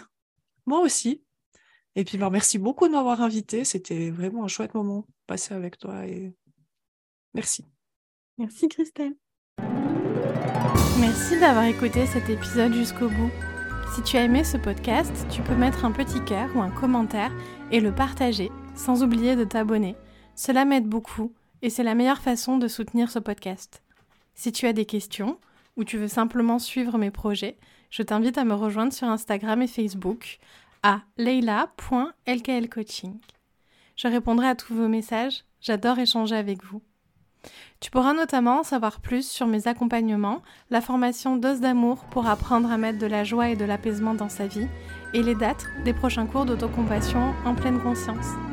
Moi 0.67 0.81
aussi. 0.81 1.23
Et 1.95 2.05
puis, 2.05 2.17
bah, 2.17 2.31
merci 2.31 2.59
beaucoup 2.59 2.87
de 2.89 2.93
m'avoir 2.93 3.21
invité. 3.21 3.65
C'était 3.65 4.11
vraiment 4.11 4.45
un 4.45 4.49
chouette 4.49 4.75
moment 4.75 5.07
passé 5.27 5.55
avec 5.55 5.79
toi. 5.79 6.07
Et 6.07 6.33
merci. 7.35 7.67
Merci, 8.39 8.69
Christelle. 8.69 9.15
Merci 11.01 11.39
d'avoir 11.39 11.65
écouté 11.65 12.07
cet 12.07 12.31
épisode 12.31 12.73
jusqu'au 12.73 13.09
bout. 13.09 13.31
Si 13.95 14.03
tu 14.03 14.17
as 14.17 14.25
aimé 14.25 14.43
ce 14.43 14.57
podcast, 14.57 15.13
tu 15.31 15.43
peux 15.43 15.55
mettre 15.55 15.85
un 15.85 15.93
petit 15.93 16.25
cœur 16.25 16.49
ou 16.57 16.63
un 16.63 16.71
commentaire 16.71 17.31
et 17.71 17.81
le 17.81 17.95
partager, 17.95 18.51
sans 18.75 19.03
oublier 19.03 19.37
de 19.37 19.45
t'abonner. 19.45 19.97
Cela 20.35 20.65
m'aide 20.65 20.89
beaucoup 20.89 21.35
et 21.61 21.69
c'est 21.69 21.83
la 21.83 21.95
meilleure 21.95 22.21
façon 22.21 22.57
de 22.57 22.69
soutenir 22.69 23.11
ce 23.11 23.19
podcast. 23.19 23.83
Si 24.35 24.53
tu 24.53 24.67
as 24.67 24.73
des 24.73 24.87
questions 24.87 25.39
ou 25.77 25.85
tu 25.85 25.99
veux 25.99 26.09
simplement 26.09 26.59
suivre 26.59 26.97
mes 26.99 27.11
projets, 27.11 27.57
je 27.91 28.03
t'invite 28.03 28.39
à 28.39 28.45
me 28.45 28.55
rejoindre 28.55 28.93
sur 28.93 29.09
Instagram 29.09 29.63
et 29.63 29.67
Facebook 29.67 30.39
à 30.83 31.01
leila.lklcoaching. 31.17 33.19
Je 33.97 34.09
répondrai 34.09 34.49
à 34.49 34.55
tous 34.55 34.75
vos 34.75 34.89
messages, 34.89 35.45
j'adore 35.61 35.99
échanger 35.99 36.37
avec 36.37 36.65
vous. 36.65 36.83
Tu 37.81 37.91
pourras 37.91 38.15
notamment 38.15 38.63
savoir 38.63 39.01
plus 39.01 39.29
sur 39.29 39.47
mes 39.47 39.67
accompagnements, 39.67 40.43
la 40.71 40.81
formation 40.81 41.37
Dose 41.37 41.61
d'amour 41.61 42.05
pour 42.11 42.29
apprendre 42.29 42.71
à 42.71 42.79
mettre 42.79 42.99
de 42.99 43.07
la 43.07 43.25
joie 43.25 43.49
et 43.49 43.57
de 43.57 43.65
l'apaisement 43.65 44.15
dans 44.15 44.29
sa 44.29 44.47
vie, 44.47 44.69
et 45.15 45.23
les 45.23 45.35
dates 45.35 45.67
des 45.85 45.93
prochains 45.93 46.27
cours 46.27 46.47
d'autocompassion 46.47 47.35
en 47.45 47.55
pleine 47.55 47.81
conscience. 47.81 48.52